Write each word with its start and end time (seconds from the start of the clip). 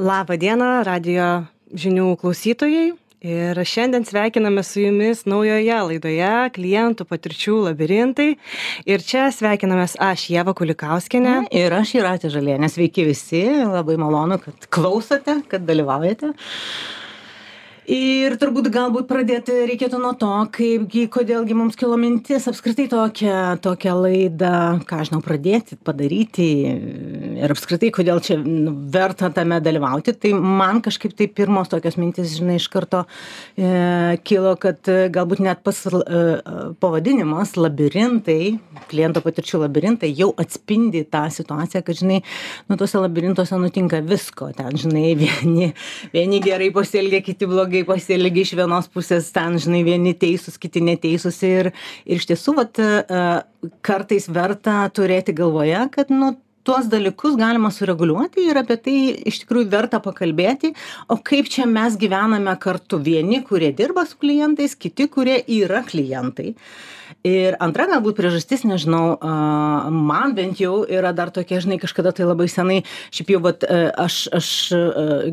Labą 0.00 0.38
dieną, 0.40 0.80
radio 0.88 1.24
žinių 1.76 2.14
klausytojai. 2.22 2.94
Ir 3.20 3.58
šiandien 3.68 4.06
sveikiname 4.08 4.62
su 4.64 4.80
jumis 4.80 5.26
naujoje 5.28 5.76
laidoje 5.90 6.30
klientų 6.54 7.04
patirčių 7.10 7.56
labirintai. 7.66 8.30
Ir 8.88 9.04
čia 9.04 9.26
sveikinamės 9.36 9.98
aš, 10.00 10.24
Jeva 10.32 10.54
Kulikauskinė. 10.56 11.34
Ir 11.52 11.76
aš, 11.76 11.92
Iratė 11.98 12.30
Žalienė. 12.32 12.70
Sveiki 12.72 13.04
visi, 13.10 13.44
labai 13.60 13.98
malonu, 14.00 14.40
kad 14.40 14.70
klausote, 14.72 15.36
kad 15.52 15.68
dalyvaujate 15.68 16.32
ir 17.90 18.36
turbūt 18.38 18.68
galbūt 18.70 19.08
pradėti 19.10 19.54
reikėtų 19.66 19.98
nuo 19.98 20.12
to 20.18 20.30
kaipgi 20.54 21.06
kodėl 21.10 21.44
gi 21.48 21.56
mums 21.58 21.78
kilo 21.78 21.96
mintis 21.98 22.46
apskritai 22.50 22.86
tokią 22.92 23.58
tokią 23.64 23.94
laidą 23.98 24.52
ką 24.86 25.00
aš 25.02 25.10
žinau 25.10 25.22
pradėti 25.24 25.78
padaryti 25.86 26.46
ir 27.40 27.54
apskritai 27.54 27.90
kodėl 27.94 28.20
čia 28.22 28.36
nu, 28.40 28.72
verta 28.92 29.30
tame 29.34 29.58
dalyvauti. 29.64 30.14
Tai 30.20 30.32
man 30.38 30.80
kažkaip 30.84 31.16
tai 31.18 31.26
pirmos 31.32 31.70
tokios 31.72 31.98
mintys 32.00 32.36
žinai 32.36 32.58
iš 32.60 32.68
karto 32.72 33.02
e, 33.56 34.18
kilo 34.26 34.54
kad 34.60 34.86
e, 34.90 35.08
galbūt 35.12 35.42
net 35.44 35.62
pas 35.66 35.82
e, 35.86 36.22
pavadinimas 36.82 37.56
labirintai 37.58 38.40
kliento 38.90 39.22
patirčių 39.24 39.64
labirintai 39.64 40.12
jau 40.14 40.30
atspindi 40.40 41.02
tą 41.10 41.26
situaciją 41.32 41.82
kad 41.86 42.00
žinai 42.00 42.20
nu 42.70 42.78
tuose 42.80 43.02
labirintuose 43.02 43.58
nutinka 43.60 44.02
visko. 44.06 44.52
Ten 44.56 44.78
žinai 44.78 45.14
vieni 45.18 45.72
vieni 46.14 46.42
gerai 46.44 46.70
pasielgia 46.74 47.22
kiti 47.24 47.48
blogai 47.50 47.79
kai 47.80 47.86
pasielgi 47.88 48.44
iš 48.44 48.52
vienos 48.58 48.88
pusės 48.92 49.30
ten 49.32 49.56
žinai 49.60 49.80
vieni 49.86 50.12
teisūs 50.18 50.58
kiti 50.60 50.82
neteisūs 50.84 51.40
ir 51.48 51.70
ir 52.04 52.20
iš 52.20 52.28
tiesų 52.28 52.54
vat 52.58 52.80
e, 52.82 53.30
kartais 53.86 54.28
verta 54.28 54.84
turėti 54.92 55.34
galvoje 55.36 55.80
kad 55.94 56.12
nu 56.12 56.34
tuos 56.66 56.90
dalykus 56.92 57.38
galima 57.40 57.70
sureguliuoti 57.72 58.44
ir 58.50 58.60
apie 58.60 58.76
tai 58.84 58.96
iš 59.30 59.42
tikrųjų 59.44 59.70
verta 59.72 60.00
pakalbėti 60.04 60.74
o 61.08 61.16
kaip 61.16 61.48
čia 61.48 61.66
mes 61.66 61.96
gyvename 62.00 62.52
kartu? 62.60 63.00
Vieni 63.00 63.40
kurie 63.46 63.72
dirba 63.72 64.04
su 64.06 64.20
klientais 64.20 64.76
kiti 64.76 65.08
kurie 65.08 65.40
yra 65.48 65.84
klientai 65.86 66.54
ir 67.26 67.56
antra 67.62 67.86
galbūt 67.90 68.18
priežastis 68.18 68.64
nežinau 68.68 69.16
a 69.20 69.90
man 69.90 70.34
bent 70.36 70.60
jau 70.60 70.82
yra 70.88 71.12
dar 71.16 71.32
tokia 71.34 71.60
žinai 71.62 71.80
kažkada 71.82 72.12
tai 72.16 72.28
labai 72.28 72.48
senai 72.50 72.80
šiaip 73.10 73.34
jau 73.34 73.42
vat 73.44 73.64
e, 73.64 73.80
aš 74.06 74.20
aš 74.36 74.50
e, 74.76 74.82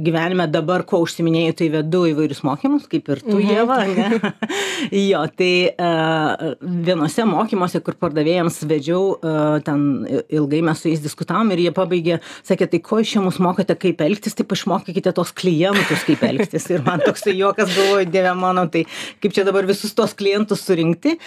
gyvenime 0.03 0.47
dabar 0.51 0.85
kuo 0.87 1.03
užsiiminėju 1.05 1.57
tai 1.61 1.69
vedu 1.77 2.03
įvairius 2.13 2.43
mokymus 2.47 2.87
kaip 2.91 3.09
ir 3.13 3.23
tu 3.25 3.37
mhm. 3.37 3.53
ieva 3.55 3.79
ane 3.85 4.33
jo 5.11 5.23
tai 5.37 5.53
a 5.77 6.53
vienuose 6.61 7.25
mokymuose 7.27 7.81
kur 7.85 7.97
pardavėjams 7.99 8.59
vedžiau 8.69 9.17
a 9.21 9.35
ten 9.65 10.05
ilgai 10.07 10.61
mes 10.65 10.81
su 10.81 10.91
jais 10.91 11.03
diskutavom 11.03 11.51
ir 11.53 11.65
jie 11.67 11.73
pabaigė 11.75 12.19
sakė 12.47 12.69
tai 12.71 12.81
ko 12.83 13.01
jūs 13.01 13.13
čia 13.15 13.23
mus 13.23 13.39
mokote 13.43 13.75
kaip 13.79 14.01
elgtis? 14.05 14.35
Taip 14.37 14.53
išmokykite 14.55 15.13
tuos 15.15 15.33
klientus 15.35 16.05
kaip 16.07 16.23
elgtis. 16.27 16.67
Ir 16.73 16.83
man 16.85 17.03
toksai 17.05 17.35
juokas 17.37 17.71
galvoju 17.73 18.09
dieve 18.11 18.33
mano 18.37 18.67
tai 18.71 18.85
kaip 19.23 19.35
čia 19.35 19.45
dabar 19.47 19.67
visus 19.69 19.95
tuos 19.97 20.15
klientus 20.17 20.63
surinkti 20.67 21.17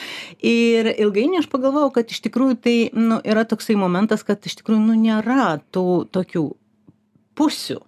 ir 0.46 0.88
ilgainiui 0.96 1.40
aš 1.42 1.48
pagalvojau 1.52 1.90
kad 1.94 2.10
iš 2.12 2.22
tikrųjų 2.24 2.56
tai 2.64 2.76
nu 2.96 3.20
yra 3.24 3.44
toksai 3.48 3.76
momentas 3.78 4.24
kad 4.26 4.44
iš 4.46 4.58
tikrųjų 4.60 4.80
nu 4.86 4.96
nėra 4.98 5.58
tų 5.74 5.86
tokių 6.14 6.44
pusių 7.38 7.80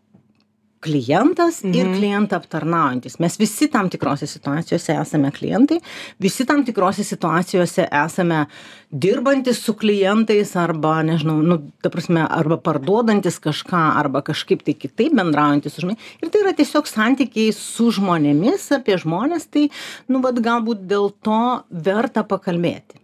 klientas 0.82 1.62
ir 1.64 1.86
mhm. 1.86 1.96
klientą 1.98 2.38
aptarnaujantis. 2.40 3.18
Mes 3.22 3.38
visi 3.40 3.68
tam 3.72 3.90
tikrose 3.92 4.26
situacijose 4.26 4.96
esame 4.98 5.30
klientai 5.34 5.78
visi 6.22 6.46
tam 6.48 6.64
tikrose 6.66 7.04
situacijose 7.06 7.86
esame 8.04 8.44
dirbantys 8.90 9.62
su 9.64 9.74
klientais 9.78 10.54
arba 10.56 10.98
nežinau 11.06 11.38
nu 11.42 11.58
ta 11.82 11.90
prasme 11.90 12.24
arba 12.28 12.58
parduodantys 12.60 13.38
kažką 13.42 13.82
arba 14.02 14.22
kažkaip 14.26 14.64
tai 14.66 14.74
kitaip 14.74 15.14
bendraujantys 15.18 15.76
su 15.76 15.84
žmonėm 15.84 16.22
ir 16.22 16.32
tai 16.32 16.42
yra 16.44 16.54
tiesiog 16.58 16.90
santykiai 16.90 17.54
su 17.56 17.90
žmonėmis 17.98 18.68
apie 18.78 18.98
žmones 19.00 19.48
tai 19.48 19.68
nu 20.08 20.22
vat 20.24 20.42
galbūt 20.44 20.84
dėl 20.90 21.12
to 21.24 21.44
verta 21.70 22.26
pakalbėti 22.28 23.01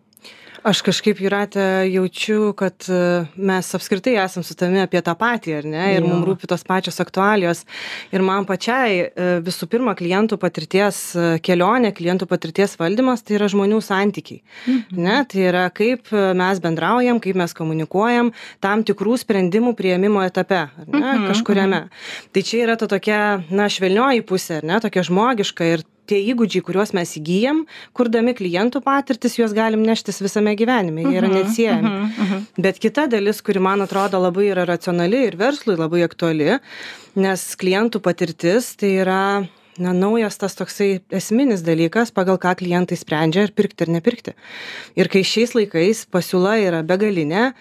aš 0.67 0.81
kažkaip 0.87 1.21
jūrate 1.23 1.65
jaučiu 1.91 2.53
kad 2.59 2.87
e, 2.91 2.99
mes 3.37 3.69
apskritai 3.77 4.17
esam 4.23 4.45
su 4.47 4.57
tavimi 4.59 4.81
apie 4.83 5.01
tą 5.05 5.15
patį 5.19 5.55
ar 5.59 5.69
ne? 5.69 5.85
Ir 5.97 6.07
mum 6.07 6.25
rūpi 6.27 6.49
tos 6.51 6.65
pačios 6.67 6.99
aktualijos. 7.03 7.65
Ir 8.15 8.25
man 8.27 8.47
pačiai 8.49 9.01
e, 9.07 9.29
visų 9.45 9.69
pirma 9.71 9.95
klientų 9.99 10.39
patirties 10.41 11.01
e, 11.15 11.27
kelionė 11.45 11.93
klientų 11.97 12.29
patirties 12.31 12.77
valdymas 12.81 13.25
tai 13.27 13.39
yra 13.39 13.51
žmonių 13.53 13.81
santykiai. 13.85 14.41
Mhm. 14.67 15.03
ne? 15.05 15.19
Tai 15.29 15.45
yra 15.51 15.67
kaip 15.75 16.13
mes 16.13 16.63
bendraujam 16.65 17.21
kaip 17.23 17.39
mes 17.39 17.55
komunikuojam 17.57 18.33
tam 18.65 18.85
tikrų 18.87 19.19
sprendimų 19.25 19.75
priėmimo 19.79 20.25
etape 20.27 20.65
ar 20.67 20.89
ne? 20.89 21.05
Mhm, 21.05 21.29
kažkuriame. 21.33 21.85
mhm. 21.87 22.33
tai 22.33 22.47
čia 22.47 22.65
yra 22.67 22.79
ta 22.81 22.91
tokia 22.91 23.21
na 23.51 23.69
švelnioji 23.71 24.27
pusė 24.27 24.61
ar 24.63 24.69
ne? 24.69 24.83
Tokia 24.83 25.07
žmogiška 25.07 25.73
ir 25.75 25.87
tie 26.09 26.21
įgūdžiai 26.33 26.65
kuriuos 26.67 26.95
mes 26.97 27.13
įgyjam 27.21 27.65
kurdami 27.97 28.35
klientų 28.39 28.83
patirtis 28.85 29.39
juos 29.39 29.55
galim 29.57 29.85
neštis 29.87 30.23
visame 30.25 30.55
gyvenime 30.59 31.05
jie 31.07 31.19
yra 31.21 31.29
mhm, 31.29 31.37
neatsiejami 31.37 31.93
mhm, 31.93 32.25
mhm. 32.25 32.47
bet 32.69 32.81
kita 32.83 33.07
dalis 33.13 33.43
kuri 33.45 33.63
man 33.63 33.85
atrodo 33.85 34.21
labai 34.23 34.51
yra 34.53 34.67
racionali 34.69 35.27
ir 35.29 35.39
verslui 35.41 35.79
labai 35.79 36.05
aktuali 36.07 36.59
nes 37.19 37.47
klientų 37.61 38.03
patirtis 38.05 38.75
tai 38.79 38.97
yra 39.05 39.23
na 39.79 39.93
naujas 39.97 40.39
tas 40.41 40.57
toksai 40.59 41.01
esminis 41.15 41.63
dalykas 41.67 42.13
pagal 42.15 42.39
ką 42.41 42.55
klientai 42.61 42.99
sprendžia 42.99 43.47
ar 43.47 43.53
pirkti 43.55 43.87
ar 43.87 43.93
nepirkti. 43.97 44.35
Ir 44.99 45.11
kai 45.13 45.23
šiais 45.27 45.55
laikais 45.57 46.05
pasiūla 46.13 46.59
yra 46.65 46.83
begalinė 46.87 47.53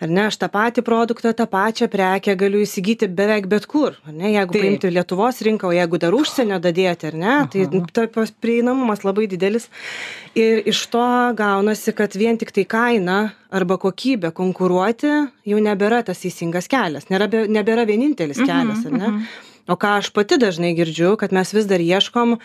ar 0.00 0.08
ne 0.08 0.26
aš 0.28 0.38
tą 0.40 0.48
patį 0.52 0.84
produktą 0.86 1.32
tą 1.36 1.46
pačią 1.50 1.90
prekę 1.92 2.36
galiu 2.40 2.62
įsigyti 2.64 3.08
beveik 3.08 3.48
bet 3.50 3.66
kur 3.70 3.98
ar 4.06 4.14
ne 4.16 4.32
jeigu 4.34 4.56
paimti 4.56 4.92
lietuvos 4.92 5.42
rinką 5.46 5.68
o 5.70 5.74
jeigu 5.76 6.00
dar 6.02 6.16
užsienio 6.16 6.60
dadėti 6.62 7.10
ar 7.10 7.18
ne 7.24 7.36
tai 7.52 7.66
tas 8.14 8.32
prieinamumas 8.32 9.04
labai 9.04 9.28
didelis. 9.30 9.68
Ir 10.38 10.62
iš 10.70 10.86
to 10.92 11.04
gaunasi 11.36 11.94
kad 11.96 12.16
vien 12.16 12.38
tiktai 12.40 12.64
kaina 12.64 13.20
arba 13.50 13.76
kokybe 13.82 14.30
konkuruoti 14.34 15.12
jau 15.50 15.62
nebėra 15.62 16.04
tas 16.06 16.22
teisingas 16.22 16.70
kelias 16.70 17.10
nėra 17.10 17.26
nebėra 17.28 17.86
vienintelis 17.88 18.38
mhm, 18.38 18.50
kelias 18.50 18.86
ar 18.86 18.98
ne. 18.98 19.06
mhm 19.06 19.49
o 19.70 19.78
ką 19.78 19.94
aš 20.00 20.10
pati 20.16 20.38
dažnai 20.42 20.74
girdžiu 20.78 21.14
kad 21.20 21.32
mes 21.36 21.54
vis 21.54 21.70
dar 21.70 21.82
ieškom 21.84 22.38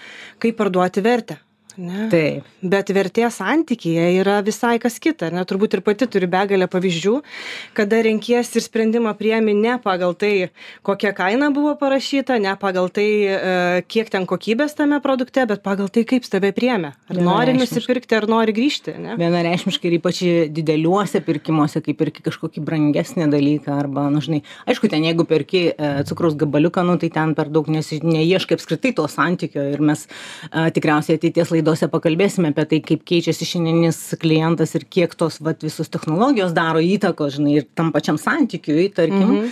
kaip 0.44 0.62
parduoti 0.62 1.02
vertę 1.06 1.40
ne? 1.78 2.08
Taip. 2.12 2.48
Bet 2.66 2.90
vertė 2.96 3.28
santykyje 3.34 4.08
yra 4.22 4.40
visai 4.46 4.78
kas 4.82 5.00
kita 5.02 5.32
ne? 5.34 5.44
Turbūt 5.48 5.78
ir 5.78 5.84
pati 5.86 6.08
turi 6.10 6.30
begalę 6.30 6.68
pavyzdžių 6.72 7.16
kada 7.78 8.02
renkiesi 8.06 8.60
ir 8.60 8.66
sprendimą 8.66 9.14
priemi 9.18 9.54
ne 9.58 9.78
pagal 9.82 10.16
tai 10.16 10.50
kokia 10.86 11.12
kaina 11.16 11.52
buvo 11.56 11.76
parašyta 11.80 12.40
ne 12.42 12.56
pagal 12.60 12.90
tai 12.90 13.08
e, 13.26 13.84
kiek 13.88 14.10
ten 14.14 14.28
kokybės 14.30 14.78
tame 14.78 15.00
produkte 15.04 15.46
bet 15.50 15.64
pagal 15.66 15.90
tai 15.90 16.06
kaip 16.08 16.26
tave 16.30 16.52
priėmė 16.56 16.94
ar 17.10 17.22
nori 17.30 17.56
nusipirkti 17.58 18.18
ar 18.18 18.28
nori 18.32 18.56
grįžti 18.56 18.96
ane 18.96 19.18
vienareikšmiškai 19.20 19.92
ir 19.92 19.98
ypač 20.00 20.22
dideliuose 20.56 21.22
pirkimuose 21.26 21.82
kai 21.86 21.98
perki 21.98 22.26
kažkokį 22.26 22.64
brangesnį 22.66 23.30
dalyką 23.34 23.76
arba 23.76 24.08
nu 24.14 24.24
žinai 24.24 24.44
aišku 24.70 24.90
ten 24.92 25.06
jeigu 25.08 25.28
perki 25.30 25.68
e, 25.72 25.92
cukraus 26.10 26.38
gabaliuką 26.40 26.86
nu 26.88 26.98
tai 27.02 27.12
ten 27.14 27.36
per 27.38 27.52
daug 27.54 27.70
neieškai 27.70 28.60
apskritai 28.60 28.96
to 28.98 29.08
santykio 29.12 29.68
ir 29.74 29.84
mes 29.84 30.06
a, 30.08 30.68
e, 30.68 30.76
tikriausiai 30.76 31.20
ateities 31.20 31.52
laidose 31.54 31.65
laidose 31.66 31.90
pakalbėsime 31.90 32.54
apie 32.54 32.68
tai 32.70 32.82
kaip 32.86 33.02
keičiasi 33.08 33.50
šiandienis 33.50 34.00
klientas 34.22 34.76
ir 34.78 34.86
kiek 34.86 35.18
tos 35.18 35.42
vat 35.42 35.66
visos 35.66 35.90
technologijos 35.90 36.54
daro 36.54 36.84
įtakos 36.84 37.40
žinai 37.40 37.60
ir 37.62 37.68
tam 37.74 37.92
pačiam 37.96 38.22
santykiui 38.22 38.94
tarkim 38.94 39.26
mhm. 39.26 39.52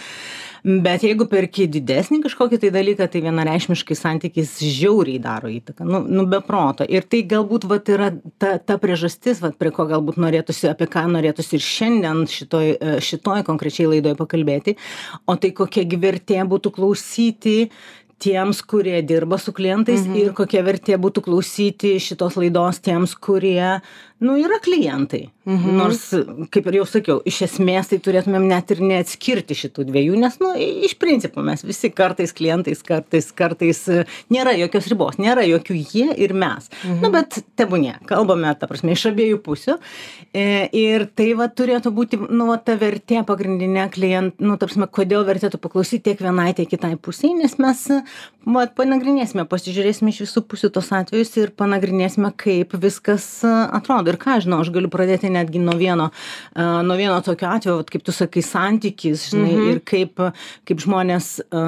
Bet 0.64 1.02
jeigu 1.04 1.26
perki 1.28 1.66
didesnį 1.68 2.22
kažkokį 2.24 2.56
tai 2.62 2.70
dalyką, 2.72 3.10
tai 3.12 3.20
vienareikšmiškai 3.26 3.98
santykis 4.00 4.54
žiauriai 4.64 5.20
daro 5.20 5.50
įtaką, 5.52 5.84
nu, 5.84 6.00
nu 6.08 6.24
be 6.32 6.40
proto. 6.40 6.88
Ir 6.88 7.04
tai 7.04 7.20
galbūt 7.28 7.66
vat, 7.68 7.92
yra 7.92 8.08
ta, 8.40 8.54
ta 8.64 8.78
priežastis, 8.80 9.42
vat, 9.44 9.58
prie 9.60 9.74
ko 9.76 9.84
galbūt 9.90 10.22
norėtųsi, 10.24 10.70
apie 10.72 10.88
ką 10.94 11.04
norėtųsi 11.12 11.58
ir 11.60 11.66
šiandien 11.68 12.24
šitoj, 12.32 12.72
šitoj 13.04 13.44
konkrečiai 13.50 13.90
laidoje 13.92 14.16
pakalbėti. 14.22 14.78
O 15.28 15.36
tai 15.36 15.52
kokia 15.52 15.84
vertė 16.00 16.40
būtų 16.48 16.72
klausyti 16.80 17.58
tiems 18.24 18.64
kurie 18.68 19.02
dirba 19.06 19.40
su 19.42 19.54
klientais 19.56 20.06
mhm. 20.06 20.18
ir 20.22 20.34
kokia 20.38 20.64
vertė 20.66 20.98
būtų 21.02 21.26
klausyti 21.28 21.98
šitos 22.04 22.40
laidos 22.40 22.82
tiems 22.84 23.16
kurie 23.20 23.80
nu 24.24 24.38
yra 24.40 24.60
klientai 24.64 25.28
mhm. 25.44 25.76
nors 25.78 26.04
kaip 26.54 26.68
ir 26.70 26.78
jau 26.80 26.86
sakiau 26.88 27.20
iš 27.28 27.42
esmės 27.48 27.90
tai 27.92 28.00
turėtumėm 28.04 28.46
net 28.48 28.72
ir 28.72 28.82
neatskirti 28.84 29.58
šitų 29.58 29.88
dviejų 29.90 30.20
nes 30.22 30.38
nu 30.42 30.54
iš 30.88 30.96
principo 31.02 31.44
mes 31.46 31.66
visi 31.68 31.92
kartais 31.92 32.32
klientais 32.36 32.84
kartais 32.88 33.30
kartais 33.36 33.82
nėra 34.34 34.56
jokios 34.62 34.88
ribos 34.92 35.20
nėra 35.22 35.44
jokių 35.48 35.80
jie 35.82 36.08
ir 36.26 36.36
mes 36.38 36.70
nu 36.86 37.10
mhm. 37.10 37.16
bet 37.18 37.42
tebūnie 37.60 37.98
kalbame 38.10 38.54
ta 38.60 38.70
prasme 38.70 38.96
iš 38.96 39.10
abiejų 39.12 39.42
pusių 39.44 39.76
e, 40.32 40.46
ir 40.72 41.08
tai 41.12 41.32
va 41.40 41.50
turėtų 41.52 41.92
būti 41.96 42.22
nu 42.24 42.48
va 42.52 42.60
ta 42.64 42.78
vertė 42.80 43.26
pagrindinė 43.28 43.90
klient 43.94 44.40
nu 44.44 44.56
ta 44.56 44.70
prasme 44.70 44.88
kodėl 44.88 45.28
vertėtų 45.28 45.60
paklausyt 45.64 46.06
tiek 46.08 46.24
vienai 46.24 46.52
tiek 46.56 46.70
kitai 46.72 46.96
pusei 46.96 47.34
nes 47.36 47.58
mes 47.60 47.88
vat 48.44 48.74
panagrinėsime 48.76 49.46
pasižiūrėsime 49.48 50.12
iš 50.12 50.24
visų 50.26 50.44
pusių 50.52 50.70
tuos 50.76 50.90
atvejus 50.96 51.32
ir 51.40 51.52
panagrinėsime 51.56 52.34
kaip 52.40 52.76
viskas 52.82 53.26
atrodo. 53.46 54.12
Ir 54.12 54.20
ką 54.20 54.40
žinau 54.44 54.60
aš 54.64 54.72
galiu 54.76 54.92
pradėti 54.92 55.32
netgi 55.32 55.62
nuo 55.64 55.76
vieno 55.80 56.10
a, 56.12 56.82
nuo 56.84 56.98
vieno 57.00 57.16
tokio 57.24 57.50
atvejo 57.54 57.78
vat 57.80 57.92
kaip 57.94 58.04
tu 58.04 58.16
sakai 58.16 58.44
santykis 58.44 59.30
žinai 59.32 59.54
ir 59.72 59.80
kaip 59.88 60.20
kaip 60.68 60.84
žmonės 60.84 61.30
a, 61.56 61.64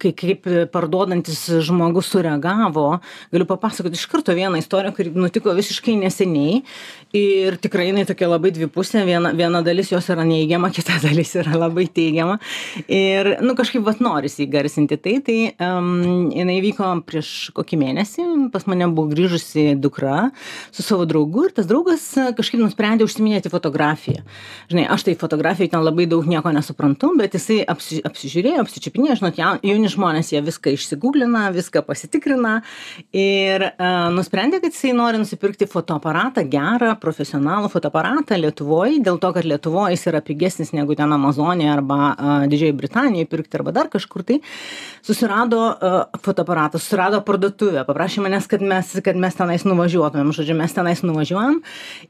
kai 0.00 0.14
kaip 0.16 0.48
parduodantis 0.72 1.44
žmogus 1.68 2.08
sureagavo. 2.14 2.88
Galiu 3.34 3.48
papasakot 3.48 3.92
iš 3.92 4.06
karto 4.08 4.36
vieną 4.36 4.62
istoriją 4.62 4.94
kuri 4.96 5.12
nutiko 5.12 5.52
visiškai 5.56 5.98
neseniai. 6.00 6.62
Ir 7.16 7.56
tikrai 7.60 7.90
jinai 7.90 8.06
tokia 8.08 8.30
labai 8.30 8.52
dvipusė. 8.56 9.04
Viena 9.08 9.34
viena 9.36 9.60
dalis 9.64 9.92
jos 9.92 10.08
yra 10.12 10.24
neigiama 10.28 10.72
kita 10.76 10.98
dalis 11.04 11.34
yra 11.36 11.60
labai 11.66 11.84
teigiama. 11.92 12.40
Ir 12.88 13.36
nu 13.44 13.56
kažkaip 13.58 13.84
vat 13.84 14.00
norisi 14.04 14.46
įgarsinti 14.48 15.00
tai. 15.04 15.16
Tai 15.28 15.38
jinai 16.34 16.58
vyko 16.64 16.90
prieš 17.08 17.50
kokį 17.56 17.78
mėnesį 17.80 18.26
pas 18.54 18.66
mane 18.70 18.88
buvo 18.92 19.12
grįžusi 19.12 19.72
dukra 19.78 20.30
su 20.72 20.84
savo 20.86 21.06
draugu 21.08 21.48
ir 21.48 21.54
tas 21.56 21.68
draugas 21.68 22.04
kažkaip 22.38 22.60
nusprendė 22.62 23.06
užsiiminėti 23.06 23.52
fotografija. 23.52 24.24
Žinai 24.70 24.86
aš 24.94 25.06
tai 25.08 25.16
fotografijoj 25.18 25.72
ten 25.72 25.84
labai 25.84 26.08
daug 26.10 26.26
nieko 26.28 26.52
nesuprantu 26.54 27.12
bet 27.18 27.36
jisai 27.38 27.60
apsi 27.68 28.00
apsižiūrėjo 28.06 28.64
apsičiupinėjo 28.64 29.18
žinot 29.20 29.38
jau 29.40 29.54
jauni 29.64 29.90
žmonės 29.92 30.32
jie 30.34 30.42
viską 30.44 30.74
išsiguglina 30.76 31.48
viską 31.54 31.82
pasitikrina 31.86 32.58
ir 33.16 33.64
a, 33.70 34.08
nusprendė 34.14 34.60
kad 34.62 34.74
jisai 34.74 34.92
nori 34.96 35.20
nusipirkti 35.22 35.68
fotoaparatą 35.70 36.44
gerą 36.50 36.94
profesionalų 37.00 37.70
fotoaparatą 37.72 38.38
lietuvoj 38.42 39.00
dėl 39.06 39.20
to 39.22 39.32
kad 39.36 39.48
lietuvoj 39.48 39.94
jis 39.94 40.06
yra 40.12 40.22
pigesnis 40.24 40.74
negu 40.76 40.96
ten 40.98 41.12
amazonėj 41.16 41.72
arba 41.72 42.00
a, 42.12 42.36
didžiojoj 42.50 42.76
britanijoj 42.82 43.30
pirkti 43.32 43.60
arba 43.60 43.74
dar 43.80 43.90
kažkur 43.92 44.26
tai 44.28 44.40
susirado 45.06 45.47
a, 45.56 45.90
fotoaparatą 46.20 46.80
susirado 46.80 47.20
parduotuvę 47.24 47.84
paprašė 47.88 48.24
manęs 48.24 48.48
kad 48.50 48.62
mes 48.64 48.90
kad 49.04 49.16
mes 49.16 49.36
tenais 49.38 49.64
nuvažiuotumėm. 49.64 50.32
Žodžiu 50.36 50.56
mes 50.58 50.74
tenais 50.76 51.02
nuvažiuojam. 51.06 51.60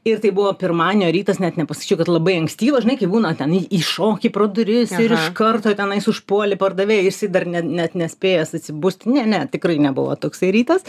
Ir 0.07 0.19
tai 0.23 0.31
buvo 0.35 0.51
pirmadienio 0.59 1.11
rytas 1.15 1.39
net 1.39 1.59
nepasakyčiau 1.59 2.01
kad 2.01 2.11
labai 2.11 2.37
ankstyvas 2.41 2.83
žinai 2.85 2.97
kai 2.99 3.09
būna 3.11 3.33
ten 3.39 3.53
įšoki 3.59 4.31
pro 4.35 4.49
duris 4.51 4.91
ir 4.97 5.15
iš 5.15 5.29
karto 5.37 5.73
tenais 5.77 6.07
užpuoli 6.11 6.59
pardavėją 6.59 7.07
jisai 7.07 7.31
dar 7.31 7.47
net 7.47 7.69
net 7.69 7.95
nespėjęs 7.99 8.55
atsibusti. 8.59 9.13
Ne 9.15 9.25
ne 9.29 9.45
tikrai 9.51 9.79
nebuvo 9.79 10.15
toksai 10.19 10.51
rytas. 10.55 10.85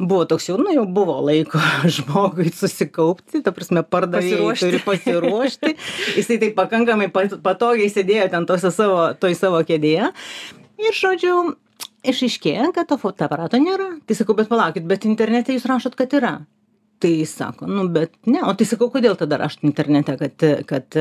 Buvo 0.00 0.24
toks 0.28 0.50
jau 0.50 0.58
nu 0.60 0.74
jau 0.74 0.86
buvo 0.86 1.20
laiko 1.28 1.62
žmogui 1.96 2.50
susikaupti 2.50 3.44
ta 3.44 3.54
prasme 3.54 3.84
pardavėjai 3.86 4.58
turi 4.64 4.82
pasiruošti. 4.84 5.76
Jisai 6.18 6.40
taip 6.42 6.56
pakankamai 6.58 7.10
patogiai 7.12 7.90
sėdėjo 7.92 8.28
ten 8.32 8.48
tose 8.48 8.72
savo 8.74 9.12
toj 9.18 9.36
savo 9.38 9.62
kėdėje. 9.66 10.10
Ir 10.82 10.96
žodžiu 10.98 11.34
išaiškėja 12.06 12.72
kad 12.74 12.90
to 12.90 12.98
fotoaparato 13.00 13.60
nėra. 13.62 13.94
Tai 14.06 14.18
sakau 14.18 14.36
bet 14.38 14.50
palaukit 14.50 14.88
bet 14.88 15.06
internete 15.08 15.54
jūs 15.54 15.68
rašot 15.70 15.96
kad 15.98 16.12
yra. 16.18 16.40
Tai 17.02 17.26
sako 17.26 17.66
nu 17.66 17.88
bet 17.90 18.12
ne. 18.30 18.38
O 18.46 18.52
tai 18.54 18.66
sakau 18.68 18.86
kodėl 18.92 19.16
tada 19.18 19.40
rašot 19.40 19.64
internete 19.66 20.14
kad 20.20 20.44
kad 20.68 20.98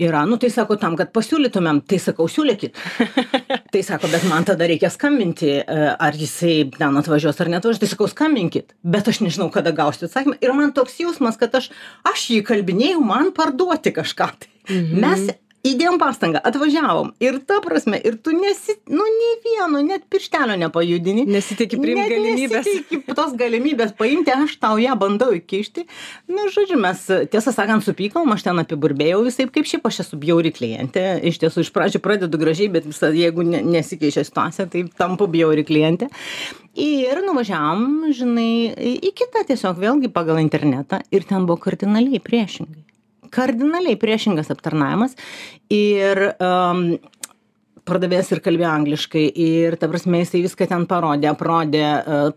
yra? 0.00 0.22
Nu 0.28 0.38
tai 0.40 0.48
sako 0.52 0.78
tam 0.80 0.96
kad 0.96 1.12
pasiūlytumėm. 1.16 1.82
Tai 1.84 1.98
sakau 2.00 2.28
siūlykit. 2.32 2.80
Tai 3.72 3.82
sako 3.84 4.08
bet 4.08 4.24
man 4.30 4.46
tada 4.48 4.64
reikia 4.64 4.88
skambinti 4.88 5.50
ar 5.66 6.16
jisai 6.16 6.70
ten 6.72 6.96
atvažiuos 7.02 7.40
ar 7.42 7.50
neatvažiuos. 7.52 7.82
Tai 7.82 7.90
sakau 7.92 8.08
skambinkit. 8.08 8.72
Bet 8.80 9.10
aš 9.12 9.20
nežinau 9.26 9.50
kada 9.52 9.74
gausiu 9.76 10.08
atsakymą. 10.08 10.38
Ir 10.40 10.56
man 10.56 10.72
toks 10.76 10.96
jausmas 11.02 11.36
kad 11.36 11.52
aš 11.60 11.68
aš 12.08 12.30
jį 12.30 12.40
įkalbinėju 12.40 13.04
man 13.04 13.34
parduoti 13.36 13.92
kažką. 13.92 14.30
Tai 14.40 14.80
mes 15.04 15.28
įdėjom 15.70 15.98
pastangą 16.00 16.40
atvažiavom. 16.46 17.12
Ir 17.22 17.38
ta 17.48 17.58
prasme 17.64 17.98
ir 17.98 18.18
tu 18.22 18.34
nesi 18.36 18.76
nu 18.90 19.04
nei 19.04 19.34
vieno 19.44 19.82
net 19.84 20.06
pirštelio 20.12 20.56
nepajudini. 20.60 21.26
Nesiteiki 21.30 21.80
priimt 21.80 22.06
galimybės. 22.10 22.66
nesiteiki 22.66 23.16
tos 23.16 23.34
galimybės 23.38 23.94
paimti 23.98 24.34
aš 24.34 24.56
tau 24.62 24.80
ją 24.82 24.96
bandau 25.00 25.32
įkišti. 25.36 25.86
Nu 26.32 26.48
žodžiu 26.52 26.78
mes 26.80 27.02
tiesą 27.32 27.54
sakant 27.54 27.86
supykom 27.86 28.32
aš 28.34 28.46
ten 28.46 28.62
apiburbėjau 28.62 29.22
visaip 29.26 29.52
kaip 29.54 29.68
šiaip 29.68 29.88
aš 29.90 30.02
esu 30.06 30.20
bjauri 30.20 30.52
klientė. 30.56 31.06
Iš 31.32 31.40
tiesų 31.44 31.66
iš 31.66 31.72
pradžių 31.74 32.02
pradedu 32.04 32.40
gražiai 32.40 32.70
bet 32.72 32.88
visa 32.88 33.10
jeigu 33.14 33.46
ne 33.46 33.62
nesikeičia 33.66 34.26
situacija 34.26 34.68
tai 34.72 34.86
tampu 34.98 35.28
bjauri 35.30 35.66
klientė. 35.66 36.10
Ir 36.76 37.22
nuvažiavom 37.24 38.10
žinai 38.16 38.50
į 38.76 39.14
kitą 39.16 39.46
tiesiog 39.48 39.80
vėlgi 39.80 40.12
pagal 40.12 40.42
internetą 40.42 41.00
ir 41.10 41.24
ten 41.24 41.48
buvo 41.48 41.62
kardinaliai 41.64 42.20
priešingai 42.20 42.84
kardinaliai 43.32 43.98
priešingas 44.00 44.50
aptarnavimas 44.54 45.16
ir 45.72 46.22
um, 46.38 46.88
pardavėjas 47.86 48.32
ir 48.34 48.42
kalbėjo 48.44 48.70
angliškai 48.72 49.24
ir 49.42 49.76
ta 49.80 49.88
prasme 49.90 50.20
jisai 50.22 50.42
viską 50.44 50.68
ten 50.70 50.86
parodė 50.90 51.30
aprodė 51.32 51.84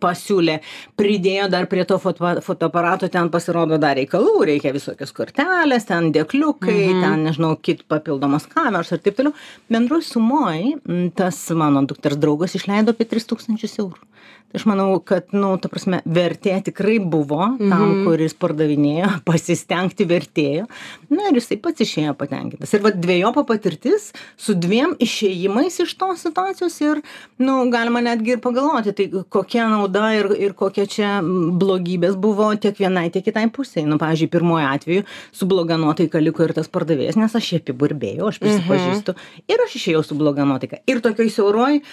pasiūlė 0.02 0.60
pridėjo 1.00 1.50
dar 1.52 1.68
prie 1.72 1.86
to 1.90 1.98
foto 2.02 2.36
fotoaparato 2.46 3.10
ten 3.12 3.32
pasirodo 3.34 3.80
dar 3.82 3.98
reikalų 4.00 4.46
reikia 4.52 4.74
visokios 4.76 5.14
kortelės 5.16 5.88
ten 5.90 6.12
dėkliukai 6.16 6.80
ten 7.02 7.26
nežinau 7.28 7.56
kit 7.62 7.86
papildomos 7.90 8.48
kameros 8.52 8.94
ir 8.94 9.04
taip 9.04 9.18
toliau. 9.20 9.36
Bendroj 9.72 10.04
sumoj 10.06 10.76
tas 11.18 11.42
mano 11.58 11.84
dukters 11.88 12.20
draugas 12.20 12.56
išleido 12.60 12.96
apie 12.96 13.10
tris 13.10 13.28
tūkstančius 13.30 13.80
eurų. 13.82 14.06
Tai 14.50 14.58
aš 14.58 14.64
manau 14.66 14.96
kad 15.06 15.30
nu 15.38 15.52
ta 15.62 15.70
prasme 15.70 16.00
vertė 16.10 16.56
tikrai 16.66 16.96
buvo 16.98 17.52
tam 17.60 18.00
kuris 18.08 18.34
pardavinėjo 18.34 19.12
pasistengti 19.30 20.08
vertėjo. 20.10 20.66
Na 21.14 21.30
ir 21.30 21.38
jisai 21.38 21.60
pats 21.62 21.86
išėjo 21.86 22.16
patenkintas. 22.18 22.74
Ir 22.74 22.82
vat 22.86 22.98
dvejopa 22.98 23.46
patirtis 23.50 24.10
su 24.42 24.58
dviem 24.58 24.96
išėjimais 24.98 25.39
iš 25.48 25.96
tos 26.00 26.26
situacijos 26.26 26.82
ir 26.82 27.02
nu 27.38 27.70
galima 27.72 28.02
netgi 28.02 28.36
ir 28.36 28.42
pagalvoti 28.44 28.94
tai 28.94 29.08
kokia 29.30 29.70
nauda 29.70 30.14
ir 30.18 30.32
ir 30.38 30.54
kokia 30.54 30.86
čia 30.86 31.22
blogybės 31.24 32.16
buvo 32.16 32.50
tiek 32.56 32.76
vienai 32.80 33.10
tiek 33.12 33.26
kitai 33.26 33.48
pusei 33.50 33.86
nu 33.86 33.98
pavyzdžiui 33.98 34.30
pirmuoju 34.30 34.68
atveju 34.68 35.04
su 35.32 35.46
bloga 35.46 35.78
nuotaika 35.78 36.20
liko 36.20 36.44
ir 36.44 36.54
tas 36.54 36.68
pardavėjas 36.68 37.18
nes 37.20 37.36
aš 37.36 37.54
jį 37.54 37.62
apiburbėjau 37.64 38.30
aš 38.30 38.40
prisipažįstu. 38.44 39.16
Ir 39.50 39.64
aš 39.66 39.76
išėjau 39.80 40.04
su 40.06 40.18
bloga 40.20 40.46
nuotaika. 40.48 40.80
Ir 40.90 41.02
tokioj 41.04 41.30
siauroj 41.34 41.80
e, 41.80 41.84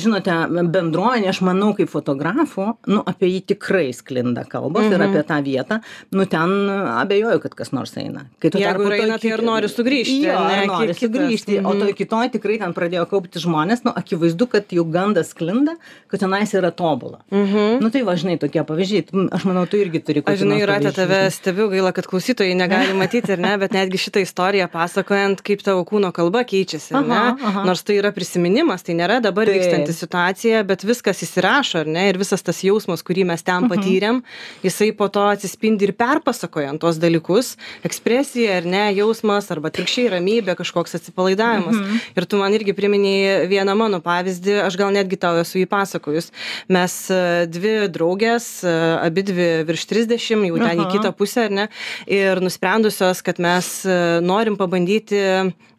žinote 0.00 0.36
bendruomenėj 0.74 1.32
aš 1.32 1.42
manau 1.46 1.72
kaip 1.78 1.90
fotografų 1.92 2.66
nu 2.92 3.02
apie 3.10 3.30
jį 3.30 3.42
tikrai 3.54 3.88
sklinda 3.96 4.44
kalbos 4.50 4.88
ir 4.90 5.02
apie 5.04 5.22
tą 5.26 5.40
vietą. 5.44 5.80
Nu 6.14 6.26
ten 6.30 6.54
abejoju 6.70 7.42
kad 7.44 7.56
kas 7.58 7.72
nors 7.76 7.96
eina. 8.00 8.26
Kai 8.42 8.52
tuo 8.52 8.62
tarpu 8.62 8.90
eina 8.96 9.18
tai 9.20 9.32
ir 9.34 9.44
nori 9.46 9.70
sugrįžti 9.70 10.20
jo 10.26 10.36
ar 10.38 10.50
ne 10.50 10.66
nori 10.70 10.96
sugrįžti. 10.98 11.60
O 11.64 11.74
toj 11.78 11.94
kitoj 11.98 12.32
tikrai 12.36 12.59
ten 12.60 12.74
pradėjo 12.76 13.06
kauptis 13.10 13.42
žmonės 13.46 13.82
nu 13.86 13.94
akivaizdu 13.96 14.46
kad 14.52 14.70
jau 14.76 14.84
gandas 14.84 15.32
sklinda 15.34 15.74
kad 16.12 16.20
tenais 16.22 16.52
yra 16.54 16.70
tobula 16.70 17.20
nu 17.30 17.90
tai 17.90 18.02
va 18.06 18.14
žinai 18.20 18.36
tokie 18.42 18.62
pavyzdžiai 18.68 19.08
aš 19.36 19.48
manau 19.48 19.66
tu 19.70 19.80
irgi 19.80 20.02
turi 20.04 20.20
Aš 20.20 20.26
kokių 20.26 20.42
žinai, 20.44 20.60
pavyzdžių, 20.68 20.92
tave 20.96 21.20
stebiu, 21.32 21.66
gaila, 21.72 21.90
kad 21.96 22.06
klausytojai 22.10 22.54
negali 22.58 22.92
matyti, 22.98 23.36
ne, 23.40 23.54
bet 23.62 23.72
netgi 23.72 23.98
šitą 24.02 24.20
istoriją 24.24 24.66
pasakojant, 24.72 25.40
kaip 25.46 25.62
tavo 25.64 25.80
kūno 25.88 26.10
kalba 26.12 26.42
keičiasi? 26.44 26.92
Aha, 26.98 27.20
aha. 27.40 27.62
Nors 27.64 27.80
tai 27.86 27.96
yra 28.00 28.10
prisiminimas, 28.12 28.84
tai 28.84 28.94
nėra 28.98 29.20
dabar 29.24 29.48
Taip. 29.48 29.56
vykstanti 29.56 29.94
situacija, 29.96 30.60
bet 30.68 30.84
viskas 30.84 31.22
įsirašo, 31.24 31.80
ar 31.84 31.88
ne? 31.90 32.04
Ir 32.12 32.18
visas 32.20 32.44
tas 32.44 32.60
jausmas, 32.66 33.00
kurį 33.06 33.24
mes 33.32 33.42
ten 33.46 33.64
Mhm. 33.64 33.70
patyrėm, 33.72 34.20
jisai 34.66 34.90
po 34.96 35.08
to 35.08 35.24
atsispindi 35.32 35.88
ir 35.88 35.92
perpasakojant 35.96 36.80
tuos 36.84 36.98
dalykus, 37.00 37.54
ekspresija, 37.86 38.58
ar 38.60 38.64
ne, 38.68 38.84
jausmas, 38.96 39.48
arba 39.54 39.70
atvirkščiai 39.72 40.10
ramybė, 40.16 40.54
kažkoks 40.60 40.94
atsipalaidavimas. 41.00 41.76
Mhm. 41.80 42.00
Ir 42.16 42.26
tu 42.26 42.36
man 42.36 42.49
irgi 42.56 42.74
priminėjai 42.76 43.46
vieną 43.50 43.74
mano 43.78 44.00
pavyzdį, 44.04 44.56
aš 44.66 44.76
gal 44.80 44.92
netgi 44.94 45.18
tau 45.20 45.38
esu 45.40 45.60
jį 45.60 45.66
pasakojus. 45.70 46.30
Mes 46.72 46.94
e, 47.12 47.20
dvi 47.50 47.74
draugės, 47.92 48.48
e, 48.64 48.74
abi 49.06 49.24
dvi 49.26 49.48
virš 49.68 49.86
30, 49.90 50.46
jau 50.50 50.60
ten 50.60 50.82
į 50.82 50.86
Aha. 50.86 50.90
kitą 50.94 51.12
pusę, 51.16 51.48
ar 51.48 51.56
ne, 51.56 51.66
ir 52.10 52.40
nusprendusios, 52.44 53.22
kad 53.26 53.40
mes 53.42 53.72
e, 53.86 53.98
norim 54.24 54.58
pabandyti 54.60 55.20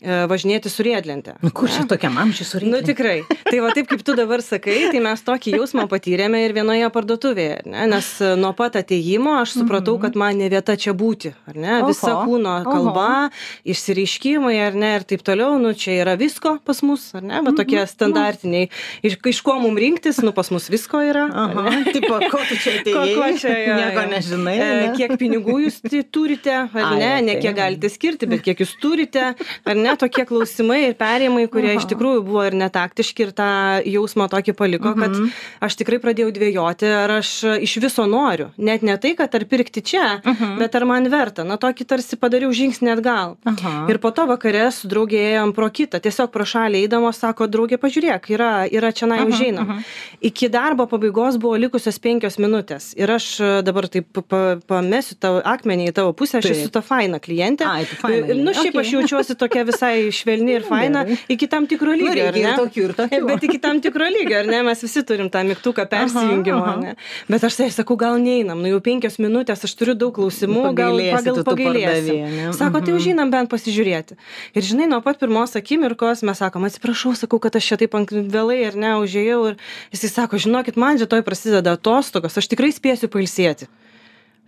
važinėti 0.01 0.65
su 0.65 0.81
riedlente. 0.81 1.35
nu 1.45 1.51
kur 1.53 1.69
čia 1.69 1.83
tokiam 1.85 2.15
amžiui 2.17 2.41
Nu 2.41 2.49
surinkti 2.49 2.87
tikrai. 2.89 3.19
Tai 3.45 3.59
va 3.61 3.69
taip 3.69 3.85
kaip 3.85 4.01
tu 4.01 4.15
dabar 4.17 4.41
sakai, 4.41 4.89
tai 4.89 4.97
mes 5.03 5.21
tokį 5.21 5.53
jausmą 5.59 5.85
patyrėme 5.91 6.39
ir 6.41 6.55
vienoje 6.57 6.87
parduotuvėje, 6.89 7.59
ar 7.61 7.67
ne? 7.69 7.83
nes 7.91 8.07
nuo 8.41 8.49
pat 8.57 8.79
ateimo 8.81 9.35
aš 9.43 9.59
supratau, 9.59 9.99
kad 10.01 10.17
man 10.17 10.41
ne 10.41 10.49
vieta 10.49 10.73
čia 10.73 10.95
būti, 10.97 11.35
ar 11.45 11.53
ne? 11.53 11.75
Visa 11.85 12.15
Oho, 12.15 12.23
kūno 12.25 12.55
oho. 12.63 12.73
kalba, 12.73 13.29
išsireiškimai, 13.61 14.55
ar 14.65 14.73
ne, 14.73 14.91
ir 14.97 15.05
taip 15.05 15.21
toliau, 15.27 15.59
nu 15.61 15.75
čia 15.77 15.99
yra 16.01 16.17
visko 16.17 16.57
pas 16.65 16.82
mus, 16.86 17.03
ar 17.18 17.22
ne, 17.24 17.41
bet 17.46 17.56
tokie 17.60 17.82
standartiniai. 17.89 18.70
Iš, 19.06 19.18
iš 19.32 19.41
ko 19.46 19.56
mums 19.62 19.80
rinktis, 19.82 20.20
nu 20.25 20.32
pas 20.36 20.50
mus 20.53 20.68
visko 20.72 21.01
yra. 21.03 21.25
ne? 21.30 21.84
tipo 21.96 22.20
ko 22.32 22.39
tu 22.50 22.56
čia 22.62 22.77
Ko, 22.82 23.01
atėjai 23.03 23.15
ko 23.15 23.30
čia, 23.41 23.53
jo, 23.65 23.75
nieko 23.80 24.03
nežinai 24.12 24.56
E, 24.58 24.68
ane? 24.68 24.91
kiek 24.98 25.15
pinigų 25.22 25.58
jūs 25.65 25.80
turite, 26.12 26.53
ar 26.72 26.86
Ai, 26.94 26.98
ne, 27.00 27.12
ne 27.27 27.34
tai. 27.36 27.41
kiek 27.46 27.56
galite 27.58 27.89
skirti, 27.91 28.27
bet 28.32 28.44
kiek 28.46 28.62
jūs 28.63 28.74
turite, 28.82 29.32
ar 29.65 29.75
ne, 29.80 29.96
tokie 30.00 30.25
klausimai 30.30 30.82
ir 30.89 30.96
perėjimai, 31.00 31.48
kurie 31.51 31.74
iš 31.75 31.86
Aha. 31.86 31.91
tikrųjų 31.94 32.24
buvo 32.27 32.44
ir 32.48 32.58
netaktiški 32.62 33.27
ir 33.27 33.32
tą 33.38 33.50
jausmą 33.88 34.27
tokį 34.32 34.56
paliko, 34.60 34.94
kad 34.98 35.12
Mhm. 35.12 35.32
aš 35.62 35.75
tikrai 35.82 36.00
pradėjau 36.03 36.32
dvėjoti, 36.36 36.88
ar 37.03 37.18
aš 37.20 37.32
iš 37.62 37.77
viso 37.84 38.06
noriu. 38.10 38.51
Net 38.58 38.82
ne 38.84 38.98
tai, 38.98 39.15
kad 39.15 39.34
ar 39.36 39.46
pirkti 39.46 39.82
čia, 39.84 40.22
Mhm. 40.25 40.58
bet 40.60 40.75
ar 40.75 40.86
man 40.86 41.06
verta. 41.10 41.44
Na, 41.46 41.58
tokį 41.58 41.86
tarsi 41.88 42.15
padariau 42.18 42.51
žingsnį 42.51 42.91
atgal. 42.98 43.38
Aha. 43.46 43.86
Ir 43.89 43.98
po 43.98 44.12
to 44.12 44.25
vakarė 44.27 44.72
su 44.72 44.88
draugėjom 44.88 45.53
pro 45.53 45.70
kitą, 45.70 46.00
tiesiog 46.01 46.32
pro 46.32 46.40
pro 46.41 46.48
šalį 46.50 46.79
eidamos 46.88 47.19
sako 47.21 47.45
drauge 47.51 47.77
pažiūrėk 47.77 48.31
yra 48.33 48.50
yra 48.74 48.89
čionai 48.98 49.19
užeinam 49.29 49.83
iki 50.25 50.50
darbo 50.50 50.88
pabaigos 50.89 51.38
buvo 51.41 51.53
likusios 51.62 52.00
penkios 52.01 52.39
minutės. 52.41 52.91
Ir 52.98 53.12
aš 53.13 53.25
e, 53.41 53.50
dabar 53.65 53.86
taip 53.91 54.07
pa 54.29 54.39
pamesiu 54.67 55.15
tau 55.21 55.38
akmenį 55.45 55.89
į 55.91 55.93
tavo 56.00 56.13
pusę 56.17 56.39
aš 56.41 56.48
esu 56.55 56.71
ta 56.74 56.81
faina 56.81 57.19
klientė. 57.21 57.65
Ai, 57.69 57.86
faina, 57.86 58.25
Ir, 58.31 58.39
nu 58.41 58.53
šiaip 58.57 58.74
okei. 58.74 58.81
aš 58.81 58.93
jaučiuosi 58.95 59.36
tokia 59.38 59.63
visai 59.69 60.10
švelni 60.13 60.55
ir 60.57 60.65
faina 60.71 61.03
iki 61.29 61.48
tam 61.51 61.67
tikro 61.69 61.93
lygio 61.93 62.25
ar 62.25 62.33
reikia 62.33 62.53
ir 62.55 62.60
tokių, 62.62 62.86
ir 62.89 62.93
tokių. 62.98 63.21
bet 63.29 63.45
iki 63.50 63.60
tam 63.62 63.81
tikro 63.83 64.07
lygio 64.10 64.39
ar 64.41 64.50
ne? 64.50 64.62
Mes 64.65 64.81
visi 64.86 65.03
turim 65.05 65.29
tą 65.33 65.43
mygtuką 65.51 65.86
persijungimo 65.91 66.63
aha. 66.63 66.75
ne? 66.81 66.95
Bet 67.29 67.43
aš 67.50 67.60
tai 67.62 67.69
sakau 67.74 67.98
gal 68.01 68.17
neinam 68.24 68.62
nu 68.63 68.71
jau 68.74 68.81
penkios 68.81 69.19
minutės 69.21 69.62
aš 69.67 69.75
turiu 69.77 69.93
daug 70.00 70.15
klausimų 70.17 70.63
gal 70.71 70.95
Pagailėsi 70.95 71.15
pagal 71.17 71.43
pagailėsim 71.43 71.91
pardavėjų, 71.91 72.31
ne? 72.38 72.50
sako 72.57 72.79
tai 72.81 72.91
Mhm. 72.91 73.00
užeinam 73.01 73.31
bent 73.33 73.50
pasižiūrėti. 73.51 74.15
Ir 74.55 74.62
žinai 74.63 74.88
nuo 74.88 75.01
pat 75.03 75.19
pirmos 75.19 75.55
akimirkos 75.60 76.21
mes 76.24 76.30
sakom 76.38 76.63
atsiprašau 76.67 77.13
sakau 77.15 77.39
kad 77.39 77.55
aš 77.55 77.67
čia 77.73 77.77
taip 77.81 77.93
vėlai 78.11 78.59
ar 78.67 78.75
ne 78.75 78.95
užėjau 79.03 79.41
ir 79.51 79.55
jisai 79.93 80.09
sako 80.15 80.38
žinokit 80.41 80.75
man 80.77 80.97
rytoj 81.01 81.21
prasideda 81.27 81.77
atostogos 81.77 82.38
aš 82.38 82.47
tikrai 82.51 82.71
spėsiu 82.75 83.07
pailsėti 83.11 83.67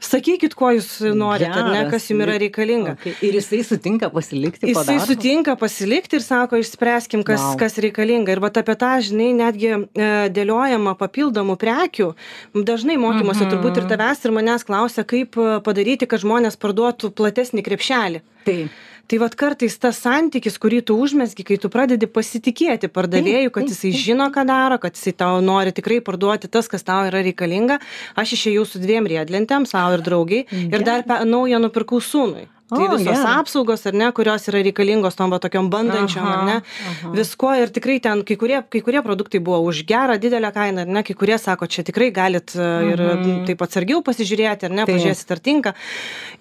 sakykit 0.03 0.51
ko 0.59 0.73
jūs 0.75 0.87
norit 1.15 1.47
ar 1.47 1.69
ne 1.69 1.77
Geras, 1.77 1.91
kas 1.93 2.09
jum 2.11 2.23
yra 2.25 2.35
reikalinga 2.41 2.95
Okay. 2.97 3.13
Ir 3.25 3.37
jisai 3.39 3.61
sutinka 3.63 4.09
pasilikti 4.11 4.67
Jisai 4.67 4.97
darbo? 4.97 5.05
sutinka 5.07 5.55
pasilikti 5.59 6.17
ir 6.19 6.23
sako, 6.25 6.59
išspręskim, 6.61 7.23
kas, 7.25 7.39
Vau. 7.41 7.55
kas 7.61 7.77
reikalinga. 7.81 8.31
Ir 8.35 8.41
va 8.43 8.51
apie 8.51 8.75
tą, 8.75 8.91
žinai, 9.01 9.29
netgi 9.37 9.71
e, 9.71 10.09
dėliojama 10.35 10.93
papildomų 10.99 11.55
prekių. 11.61 12.09
Dažnai 12.53 12.97
mokymuose 12.99 13.45
Mhm. 13.47 13.51
turbūt 13.53 13.79
ir 13.81 13.87
tavęs, 13.89 14.25
ir 14.25 14.31
manęs 14.35 14.63
klausia, 14.67 15.03
kaip 15.07 15.37
e, 15.39 15.59
padaryti, 15.63 16.05
kad 16.07 16.19
žmonės 16.21 16.59
parduotų 16.59 17.11
platesnį 17.15 17.63
krepšelį. 17.65 18.21
Taip. 18.45 18.69
Tai 19.03 19.17
vad 19.19 19.33
kartais 19.35 19.75
tas 19.83 19.97
santykis, 19.99 20.55
kurį 20.63 20.79
tu 20.87 20.95
užmesgi, 20.95 21.43
kai 21.43 21.57
tu 21.59 21.67
pradedi 21.71 22.07
pasitikėti 22.07 22.87
pardavėju, 22.87 23.51
kad 23.51 23.67
jisai 23.67 23.91
žino, 23.91 24.29
ką 24.31 24.45
daro, 24.47 24.77
kad 24.79 24.95
jisai 24.95 25.11
tau 25.19 25.41
nori 25.43 25.75
tikrai 25.75 25.99
parduoti 26.05 26.47
tas, 26.47 26.71
kas 26.71 26.87
tau 26.87 27.03
yra 27.09 27.19
reikalinga. 27.25 27.81
Aš 28.15 28.37
išėjau 28.39 28.63
su 28.69 28.79
dviem 28.79 29.09
riedlentėm, 29.11 29.67
savo 29.67 29.97
ir 29.97 30.07
draugiai, 30.07 30.47
ir 30.69 30.87
dar 30.87 31.03
naują 31.27 31.59
nupirkau 31.65 31.99
sūnui. 31.99 32.47
Tai 32.69 32.85
O, 32.87 32.97
visos 32.97 33.05
gerai. 33.19 33.37
apsaugos, 33.39 33.85
ar 33.85 33.93
ne, 33.93 34.07
kurios 34.15 34.47
yra 34.49 34.61
reikalingos 34.63 35.15
tom 35.19 35.29
va 35.29 35.37
tokiom 35.37 35.67
bandančiom, 35.69 36.25
ar 36.25 36.43
ne, 36.47 36.55
Aha, 36.63 36.91
aha. 37.03 37.11
visko 37.13 37.51
ir 37.59 37.67
tikrai 37.75 37.99
ten 38.01 38.23
kai 38.23 38.37
kurie, 38.39 38.61
kai 38.71 38.79
kurie 38.81 39.01
produktai 39.03 39.41
buvo 39.43 39.59
už 39.67 39.83
gerą, 39.85 40.15
didelę 40.17 40.49
kainą, 40.55 40.81
ar 40.81 40.87
ne, 40.87 41.03
kai 41.03 41.13
kurie 41.13 41.37
sako, 41.37 41.67
čia 41.67 41.83
tikrai 41.83 42.09
galit 42.15 42.55
e, 42.55 42.59
ir 42.93 42.99
Mhm. 43.03 43.45
taip 43.45 43.61
atsargiau 43.61 44.01
pasižiūrėti, 44.01 44.63
ar 44.65 44.71
ne, 44.71 44.85
Taip. 44.85 44.95
pažiūrėsit 44.95 45.31
ar 45.35 45.39
tinka. 45.39 45.73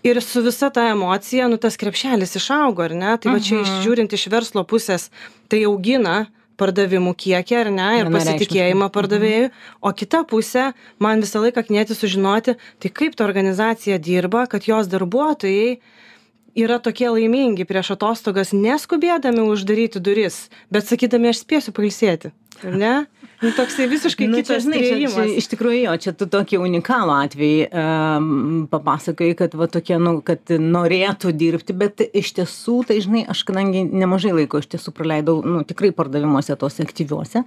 Ir 0.05 0.21
su 0.23 0.41
visa 0.43 0.71
ta 0.71 0.89
emocija, 0.95 1.49
nu 1.51 1.59
tas 1.59 1.77
krepšelis 1.77 2.37
išaugo, 2.39 2.85
ar 2.87 2.95
ne, 2.95 3.19
tai 3.19 3.33
va 3.33 3.39
čia 3.41 3.59
Mhm. 3.59 3.65
iš- 3.67 3.83
žiūrint 3.85 4.13
iš 4.13 4.29
verslo 4.31 4.65
pusės, 4.65 5.11
tai 5.51 5.65
augina 5.65 6.29
pardavimų 6.57 7.17
kiekį, 7.17 7.55
ar 7.61 7.71
ne, 7.71 7.99
ir 7.99 8.07
pasitikėjimą 8.07 8.89
pardavėjų, 8.95 9.51
o 9.83 9.91
kita 9.93 10.23
pusė, 10.25 10.73
man 11.01 11.21
visą 11.21 11.41
laiką 11.43 11.67
knieti 11.67 11.93
sužinoti, 11.99 12.55
tai 12.79 12.89
kaip 12.89 13.17
ta 13.17 13.25
organizacija 13.25 13.99
dirba, 13.99 14.47
kad 14.49 14.63
jos 14.65 14.87
darbuotojai 14.87 15.79
yra 16.55 16.79
tokie 16.79 17.09
laimingi 17.11 17.65
prieš 17.69 17.95
atostogas 17.97 18.53
neskubėdami 18.53 19.45
uždaryti 19.49 20.01
duris, 20.01 20.49
bet 20.71 20.89
sakydami, 20.89 21.33
aš 21.33 21.45
spėsiu 21.45 21.75
pailsėti. 21.77 22.33
Ar 22.63 22.77
ne? 22.79 22.95
Nu, 23.43 23.51
toksai 23.51 23.89
visiškai 23.91 24.29
Nu, 24.31 24.39
kitas 24.39 24.67
priėjimas. 24.71 25.33
iš 25.41 25.49
tikrųjų, 25.51 25.79
jo, 25.89 25.95
čia 26.05 26.13
tu 26.15 26.29
tokį 26.31 26.61
unikalų 26.63 27.15
atvejį 27.25 27.65
um, 27.75 28.27
papasakai, 28.71 29.33
kad 29.39 29.57
va 29.59 29.67
tokie, 29.67 29.97
nu, 29.99 30.21
kad 30.23 30.53
norėtų 30.63 31.33
dirbti, 31.35 31.75
bet 31.75 32.05
iš 32.07 32.31
tiesų, 32.39 32.77
tai 32.87 33.01
žinai, 33.03 33.25
aš 33.35 33.43
kadangi 33.49 33.83
nemažai 33.89 34.31
laiko 34.37 34.63
iš 34.63 34.69
tiesų 34.77 34.95
praleidau, 34.95 35.41
nu, 35.43 35.65
tikrai 35.67 35.91
pardavimuose 35.97 36.55
tose 36.61 36.87
aktyviuose, 36.87 37.43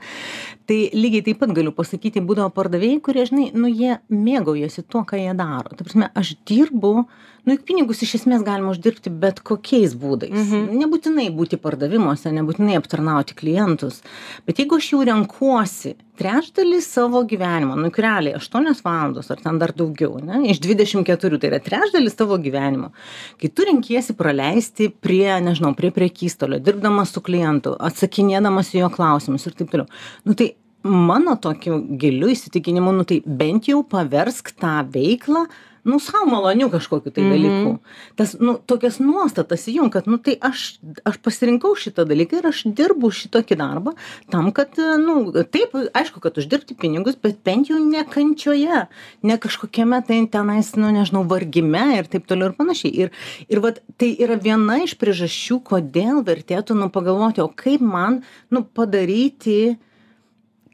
tai 0.67 0.79
lygiai 0.91 1.23
taip 1.29 1.39
pat 1.45 1.55
galiu 1.55 1.71
pasakyti, 1.75 2.23
būdavo 2.25 2.51
pardavėjai, 2.57 2.99
kurie, 3.05 3.23
žinai, 3.31 3.47
nu, 3.55 3.71
jie 3.71 3.95
mėgaujasi 4.11 4.83
tuo, 4.89 5.05
ką 5.07 5.21
jie 5.21 5.31
daro. 5.39 5.71
Ta 5.79 5.87
prasme, 5.87 6.11
aš 6.11 6.35
dirbu, 6.49 7.05
nu, 7.45 7.55
juk 7.55 7.63
pinigus 7.69 8.01
iš 8.03 8.17
esmės 8.19 8.43
galima 8.43 8.73
uždirbti 8.73 9.13
bet 9.13 9.39
kokiais 9.45 9.95
būdais. 9.95 10.33
Mhm. 10.33 10.75
Nebūtinai 10.81 11.29
būti 11.35 11.59
pardavimuose, 11.61 12.33
nebūtinai 12.35 12.75
aptarnauti 12.81 13.37
klientus, 13.37 14.01
bet 14.47 14.59
jeigu 14.59 14.81
aš 14.81 14.91
jau 14.95 15.05
renkuosi 15.05 15.93
trečdalį 16.15 16.79
savo 16.83 17.21
gyvenimo, 17.27 17.75
nu, 17.79 17.91
realiai 17.91 18.37
8 18.39 18.81
valandos 18.85 19.29
ar 19.33 19.41
ten 19.43 19.59
dar 19.59 19.73
daugiau, 19.75 20.15
ne, 20.23 20.45
iš 20.51 20.61
24, 20.63 21.39
tai 21.41 21.51
yra 21.51 21.59
trečdalis 21.63 22.15
tavo 22.15 22.37
gyvenimo, 22.41 22.93
kai 23.41 23.51
tu 23.51 23.67
renkiesi 23.67 24.15
praleisti 24.15 24.89
prie, 24.89 25.27
nežinau, 25.43 25.73
prie 25.75 25.91
priekystolio, 25.95 26.61
dirbdamas 26.63 27.11
su 27.11 27.23
klientu, 27.25 27.75
atsakinėdamas 27.89 28.71
į 28.75 28.85
jo 28.85 28.91
klausimus 28.95 29.47
ir 29.49 29.57
taip 29.59 29.73
toliau. 29.73 29.89
Nu, 30.23 30.37
tai 30.39 30.53
mano 30.85 31.35
tokiu 31.41 31.81
giliu 31.99 32.31
įsitikinimu, 32.31 32.95
nu, 32.95 33.07
tai 33.07 33.19
bent 33.25 33.67
jau 33.71 33.83
paversk 33.89 34.55
tą 34.61 34.79
veiklą 34.95 35.47
nu 35.85 35.99
sau 35.99 36.25
maloniu 36.25 36.69
kažkokiu 36.73 37.11
tai 37.13 37.23
dalyku. 37.29 37.79
Tas 38.17 38.33
nu 38.41 38.57
tokias 38.57 38.97
nuostatas 38.99 39.67
įjunk 39.69 39.93
kad 39.93 40.07
nu 40.09 40.17
tai 40.17 40.33
aš 40.41 40.81
aš 41.05 41.19
pasirinkau 41.21 41.75
šitą 41.77 42.07
dalyką 42.09 42.39
ir 42.41 42.49
aš 42.49 42.63
dirbu 42.77 43.11
šitokį 43.13 43.57
darbą 43.59 43.93
tam 44.33 44.49
kad 44.51 44.73
nu 45.01 45.29
taip 45.45 45.77
aišku 45.93 46.23
kad 46.23 46.37
uždirbti 46.41 46.77
pinigus 46.81 47.19
bet 47.21 47.43
bent 47.45 47.69
jau 47.69 47.77
ne 47.77 48.01
kančioje 48.01 48.85
ne 49.21 49.37
kažkokiame 49.37 50.01
tai 50.07 50.23
tenais 50.25 50.73
nu 50.75 50.89
nežinau 50.89 51.21
vargime 51.29 51.85
ir 51.99 52.09
taip 52.09 52.25
toliau 52.25 52.49
ir 52.49 52.57
panašiai. 52.57 52.93
Ir 53.05 53.13
ir 53.49 53.61
vat 53.61 53.81
tai 54.01 54.15
yra 54.17 54.39
viena 54.41 54.81
iš 54.81 54.97
priežasčių 54.97 55.61
kodėl 55.69 56.25
vertėtų 56.25 56.77
nu 56.81 56.89
pagalvoti 56.89 57.45
o 57.45 57.49
kaip 57.53 57.85
man 57.85 58.23
nu 58.49 58.65
padaryti 58.65 59.77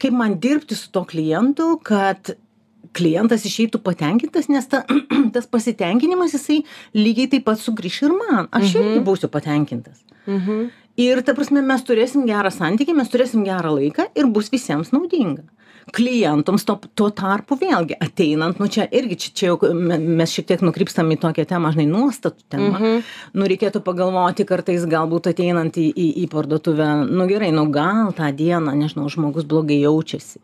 kaip 0.02 0.16
man 0.16 0.40
dirbti 0.40 0.76
su 0.76 0.88
tuo 0.90 1.04
klientu 1.06 1.76
kad 1.84 2.34
klientas 2.94 3.46
išeitų 3.48 3.80
patenkintas, 3.86 4.50
nes 4.52 4.68
ta, 4.68 4.84
tas 5.36 5.48
pasitenkinimas 5.48 6.34
jisai 6.36 6.62
lygiai 6.98 7.30
taip 7.32 7.46
pat 7.48 7.60
sugrįš 7.64 8.02
ir 8.08 8.16
man. 8.18 8.48
Aš 8.52 8.74
Mhm. 8.76 8.84
irgi 8.84 9.04
būsiu 9.08 9.30
patenkintas. 9.32 10.04
Mhm. 10.28 10.70
Ir 10.98 11.22
ta 11.24 11.34
prasme, 11.34 11.62
mes 11.64 11.82
turėsim 11.88 12.26
gerą 12.28 12.52
santykį, 12.52 12.94
mes 12.98 13.10
turėsim 13.10 13.46
gerą 13.48 13.72
laiką 13.78 14.10
ir 14.16 14.28
bus 14.28 14.50
visiems 14.52 14.92
naudinga. 14.92 15.44
Klientams 15.92 16.66
to, 16.68 16.76
tuo 16.96 17.10
tarpu 17.10 17.58
vėlgi 17.60 17.98
ateinant, 18.02 18.60
nu 18.62 18.68
čia 18.72 18.86
irgi, 18.86 19.18
čia, 19.18 19.32
čia 19.34 19.48
jau 19.50 19.74
me- 19.74 19.98
mes 19.98 20.32
šiek 20.32 20.48
tiek 20.52 20.62
nukrypstam 20.62 21.10
į 21.12 21.18
tokią 21.24 21.48
temą, 21.50 21.74
žinai, 21.74 21.88
nuostatų 21.90 22.46
temą. 22.54 22.70
Mhm. 22.78 23.04
Nu 23.34 23.48
reikėtų 23.50 23.82
pagalvoti 23.82 24.46
kartais 24.46 24.86
galbūt 24.86 25.32
ateinant 25.34 25.74
į, 25.74 25.88
į, 25.90 26.08
į 26.24 26.30
parduotuvę, 26.30 27.10
nu 27.10 27.28
gerai, 27.28 27.52
nu 27.52 27.66
gal 27.74 28.14
tą 28.14 28.30
dieną, 28.30 28.76
nežinau, 28.78 29.10
žmogus 29.10 29.44
blogai 29.44 29.82
jaučiasi. 29.82 30.40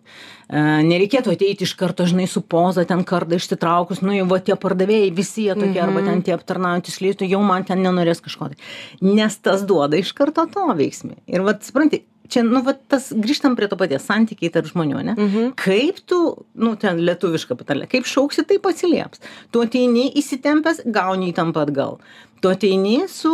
E, 0.47 0.59
nereikėtų 0.87 1.33
ateiti 1.35 1.67
iš 1.67 1.75
karto, 1.75 2.05
žinai, 2.07 2.27
su 2.31 2.41
poza 2.41 2.85
ten 2.87 3.03
kardą 3.03 3.35
išsitraukus, 3.35 4.01
nu 4.01 4.15
va 4.31 4.39
tie 4.39 4.55
pardavėjai 4.55 5.13
visi 5.13 5.47
jie 5.47 5.55
tokie, 5.59 5.79
arba 5.83 6.01
ten 6.05 6.21
tie 6.23 6.33
aptarnaujantys 6.37 7.01
liestų, 7.03 7.27
jau 7.27 7.41
man 7.43 7.65
ten 7.67 7.83
nenorės 7.83 8.23
kažko. 8.23 8.53
Tai. 8.53 8.57
Nes 9.01 9.37
tas 9.43 9.65
duoda 9.67 9.99
iš 9.99 10.13
karto 10.15 10.47
to 10.47 10.63
veiksmį. 10.73 11.17
Ir 11.27 11.43
va, 11.43 11.57
supranti, 11.59 12.05
čia, 12.31 12.43
nu, 12.47 12.61
va, 12.65 12.73
tas 12.75 13.09
grįžtam 13.15 13.55
prie 13.57 13.69
to 13.71 13.77
paties 13.79 14.05
santykiai 14.07 14.51
tarp 14.53 14.69
žmonių, 14.69 14.99
ne? 15.09 15.15
Mhm. 15.15 15.53
Kaip 15.59 16.01
tu, 16.09 16.19
nu, 16.59 16.75
ten 16.79 17.01
lietuviška 17.07 17.57
patarlė, 17.59 17.89
kaip 17.91 18.09
šauksi, 18.09 18.45
taip 18.47 18.67
atsilieps. 18.69 19.23
Tu 19.51 19.63
ateini 19.63 20.09
įsitempęs, 20.19 20.85
gauni 20.85 21.31
įtampą 21.33 21.67
atgal. 21.67 21.97
Tu 22.43 22.51
ateini 22.51 22.99
su 23.09 23.33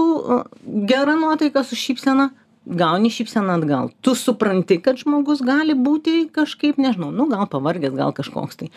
gera 0.87 1.17
nuotaika, 1.19 1.65
su 1.67 1.75
šypsena, 1.79 2.29
gauni 2.65 3.11
šypseną 3.11 3.57
atgal. 3.59 3.91
Tu 4.01 4.15
supranti, 4.15 4.79
kad 4.83 4.99
žmogus 5.01 5.43
gali 5.43 5.75
būti 5.75 6.29
kažkaip, 6.31 6.79
nežinau, 6.79 7.11
nu, 7.11 7.27
gal 7.31 7.47
pavargęs, 7.51 7.95
gal 7.97 8.15
kažkoks 8.15 8.61
tai. 8.61 8.71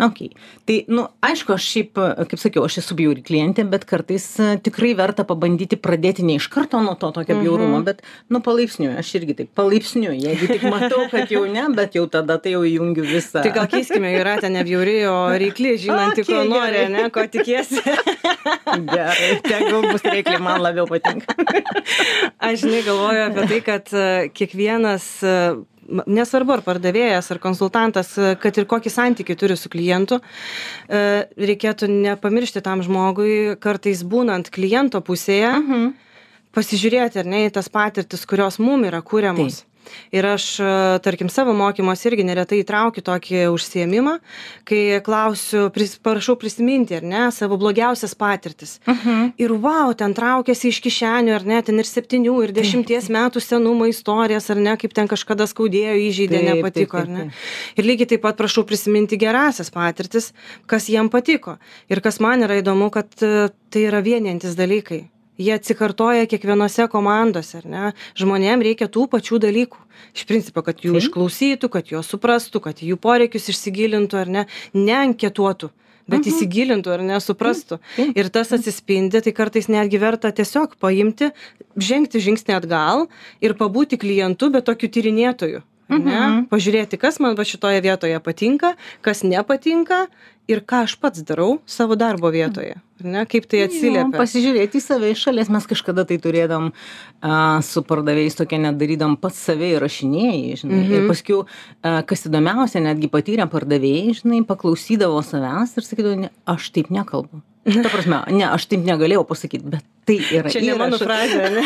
Ok. 0.00 0.32
Tai, 0.64 0.76
nu, 0.88 1.04
aišku, 1.24 1.52
aš 1.54 1.66
šiaip, 1.68 1.98
kaip 2.30 2.40
sakiau, 2.40 2.64
aš 2.66 2.78
esu 2.82 2.96
bjauri 2.98 3.22
klientė, 3.24 3.64
bet 3.68 3.84
kartais 3.88 4.24
e, 4.40 4.54
tikrai 4.64 4.92
verta 4.98 5.26
pabandyti 5.28 5.76
pradėti 5.80 6.24
ne 6.26 6.38
iš 6.40 6.48
karto 6.52 6.80
nuo 6.82 6.94
to 6.98 7.10
tokio 7.14 7.36
bjaurumo, 7.40 7.82
bet, 7.84 8.00
nu, 8.32 8.40
palaipsniui, 8.44 8.94
aš 9.02 9.12
irgi 9.20 9.36
taip, 9.42 9.50
palaipsniui, 9.58 10.16
jeigu 10.22 10.48
tik 10.48 10.64
matau, 10.72 11.04
kad 11.12 11.32
jau 11.32 11.44
ne, 11.50 11.66
bet 11.76 11.98
jau 11.98 12.06
tada 12.10 12.38
tai 12.42 12.54
jau 12.54 12.62
įjungiu 12.66 13.04
visą. 13.06 13.42
Tai 13.44 13.52
gal 13.54 13.68
keiskime, 13.72 14.14
ten 14.42 14.56
ne 14.56 14.64
bjauri, 14.66 14.96
o 15.10 15.16
reikli, 15.42 15.74
žinanti, 15.82 16.24
ko 16.26 16.40
Okei, 16.40 16.50
nori, 16.50 16.78
gerai. 16.78 16.92
ne, 16.96 17.08
ko 17.12 17.26
tikiesi. 17.36 17.82
Gerai, 18.92 19.28
tegul 19.44 19.90
bus 19.90 20.06
reikli, 20.06 20.38
man 20.42 20.62
labiau 20.64 20.88
patinka. 20.88 21.36
Aš 22.42 22.64
žinai 22.64 22.82
galvoju 22.86 23.26
apie 23.28 23.46
tai, 23.50 23.60
kad 23.66 23.92
e, 23.92 24.08
kiekvienas, 24.34 25.08
e, 25.26 25.36
nesvarbu 25.88 26.52
ar 26.52 26.62
pardavėjas, 26.66 27.30
ar 27.34 27.40
konsultantas, 27.42 28.12
e, 28.18 28.34
kad 28.40 28.56
ir 28.58 28.68
kokį 28.70 28.92
santykį 28.92 29.36
turi 29.38 29.56
su 29.56 29.68
klientu, 29.72 30.20
e, 30.88 31.26
reikėtų 31.36 31.88
nepamiršti 31.90 32.62
tam 32.62 32.82
žmogui, 32.82 33.56
kartais 33.60 34.02
būnant 34.04 34.50
kliento 34.50 35.00
pusėje, 35.00 35.52
Mhm. 35.58 35.92
pasižiūrėti 36.54 37.18
ar 37.18 37.26
ne 37.26 37.48
į 37.48 37.52
tas 37.52 37.68
patirtis, 37.68 38.26
kurios 38.26 38.58
mum 38.58 38.84
yra 38.84 39.02
kūriamos. 39.02 39.62
Taip, 39.64 39.71
Ir 40.12 40.26
aš, 40.26 40.44
tarkim, 41.04 41.30
savo 41.32 41.54
mokymuose 41.56 42.10
irgi 42.10 42.24
neretai 42.26 42.60
įtraukiu 42.62 43.02
tokį 43.04 43.46
užsiemimą, 43.52 44.18
kai 44.68 45.00
klausiu, 45.04 45.66
pris, 45.74 45.94
prašau 46.02 46.36
prisiminti, 46.40 46.96
ar 46.98 47.06
ne, 47.06 47.22
savo 47.34 47.58
blogiausias 47.60 48.14
patirtis. 48.18 48.78
Uh 48.86 48.94
mhm. 48.94 49.08
-huh. 49.08 49.32
Ir 49.38 49.52
wow, 49.52 49.94
ten 49.96 50.14
traukiasi 50.14 50.68
iš 50.68 50.80
kišenių, 50.80 51.34
ar 51.34 51.46
ne, 51.46 51.62
ten 51.62 51.78
ir 51.78 51.88
septynių, 51.88 52.36
ir 52.44 52.52
dešimties 52.52 53.08
metų 53.08 53.40
senumo 53.40 53.86
istorijas, 53.86 54.50
ar 54.50 54.56
ne, 54.56 54.76
kaip 54.76 54.92
ten 54.92 55.08
kažkada 55.08 55.46
skaudėjo, 55.46 55.94
įžeidė, 56.08 56.38
taip, 56.38 56.54
nepatiko, 56.54 56.96
taip, 56.98 57.06
taip, 57.06 57.16
taip. 57.16 57.22
ar 57.22 57.26
ne. 57.26 57.32
Ir 57.76 57.84
lygiai 57.84 58.08
taip 58.08 58.22
pat 58.22 58.36
prašau 58.36 58.64
prisiminti 58.64 59.16
gerasias 59.16 59.70
patirtis, 59.70 60.32
kas 60.66 60.88
jiem 60.88 61.08
patiko. 61.08 61.56
Ir 61.88 62.00
kas 62.00 62.20
man 62.20 62.42
yra 62.42 62.60
įdomu, 62.62 62.90
kad 62.90 63.08
tai 63.16 63.82
yra 63.88 64.00
vieniantis 64.04 64.54
dalykai 64.54 65.11
jie 65.40 65.52
atsikartoja 65.54 66.26
kiekvienose 66.30 66.88
komandose 66.92 67.60
ar 67.60 67.68
ne? 67.68 67.92
Žmonėm 68.18 68.64
reikia 68.64 68.88
tų 68.92 69.06
pačių 69.12 69.40
dalykų. 69.42 69.80
Iš 70.16 70.26
principo 70.28 70.64
kad 70.66 70.82
jų 70.82 70.96
išklausytų 71.00 71.70
kad 71.72 71.92
juos 71.92 72.10
suprastų 72.12 72.62
kad 72.64 72.82
į 72.82 72.92
jų 72.92 72.98
poreikius 73.00 73.48
įsigilintų 73.52 74.20
ar 74.24 74.34
ne? 74.38 74.44
Ne 74.74 74.98
anketuotų 74.98 75.72
bet 76.10 76.24
mhm. 76.24 76.32
įsigilintų 76.32 76.92
ar 76.92 77.04
ne? 77.06 77.18
Suprastų. 77.22 77.78
Ir 78.12 78.30
tas 78.34 78.52
atsispindi 78.54 79.22
tai 79.22 79.34
kartais 79.36 79.70
netgi 79.70 80.00
verta 80.02 80.32
tiesiog 80.34 80.76
paimti 80.82 81.30
žengti 81.76 82.22
žingsnį 82.22 82.58
atgal 82.58 83.06
ir 83.40 83.56
pabūti 83.58 84.00
klientu 84.00 84.50
bet 84.52 84.66
tokiu 84.68 84.90
tyrinėtoju 84.92 85.62
mhm. 85.90 86.46
pažiūrėti 86.52 87.00
kas 87.00 87.20
man 87.22 87.36
va 87.38 87.46
šitoje 87.48 87.82
vietoje 87.84 88.20
patinka 88.20 88.74
kas 89.00 89.24
nepatinka 89.26 90.06
ir 90.50 90.62
ką 90.66 90.84
aš 90.86 90.96
pats 91.00 91.22
darau 91.26 91.60
savo 91.66 91.98
darbo 91.98 92.30
vietoje 92.34 92.80
ne? 93.04 93.24
Kaip 93.26 93.46
tai 93.50 93.64
atsiliepia? 93.66 94.14
pasižiūrėti 94.14 94.78
į 94.78 94.84
save 94.84 95.12
iš 95.12 95.24
šalies. 95.26 95.50
Mes 95.52 95.66
kažkada 95.68 96.04
tai 96.08 96.18
turėdavom 96.22 96.70
a, 96.72 97.60
su 97.64 97.84
pardavėjais 97.86 98.38
tokią 98.38 98.60
net 98.66 98.78
darydavom 98.80 99.16
pats 99.20 99.40
save 99.48 99.72
įrašinėjai 99.76 100.58
žinai. 100.62 100.82
Mhm. 100.82 100.92
ir 100.98 101.08
paskiau 101.10 101.44
a, 101.44 102.02
kas 102.08 102.26
įdomiausia 102.30 102.82
netgi 102.84 103.10
patyrę 103.12 103.48
pardavėjai 103.52 104.18
žinai 104.22 104.42
paklausydavo 104.48 105.22
savęs 105.26 105.76
ir 105.76 105.88
sakydavo 105.88 106.20
ne 106.26 106.32
aš 106.46 106.70
taip 106.74 106.92
nekalbu 106.94 107.42
ta 107.62 107.88
prasme 107.88 108.18
ne 108.34 108.46
aš 108.48 108.66
taip 108.70 108.82
negalėjau 108.86 109.22
pasakyt 109.28 109.64
bet 109.70 109.84
tai 110.08 110.16
yra 110.34 110.50
čia 110.50 110.62
ne 110.64 110.74
mano 110.80 110.98
frazė 110.98 111.44
ane 111.46 111.62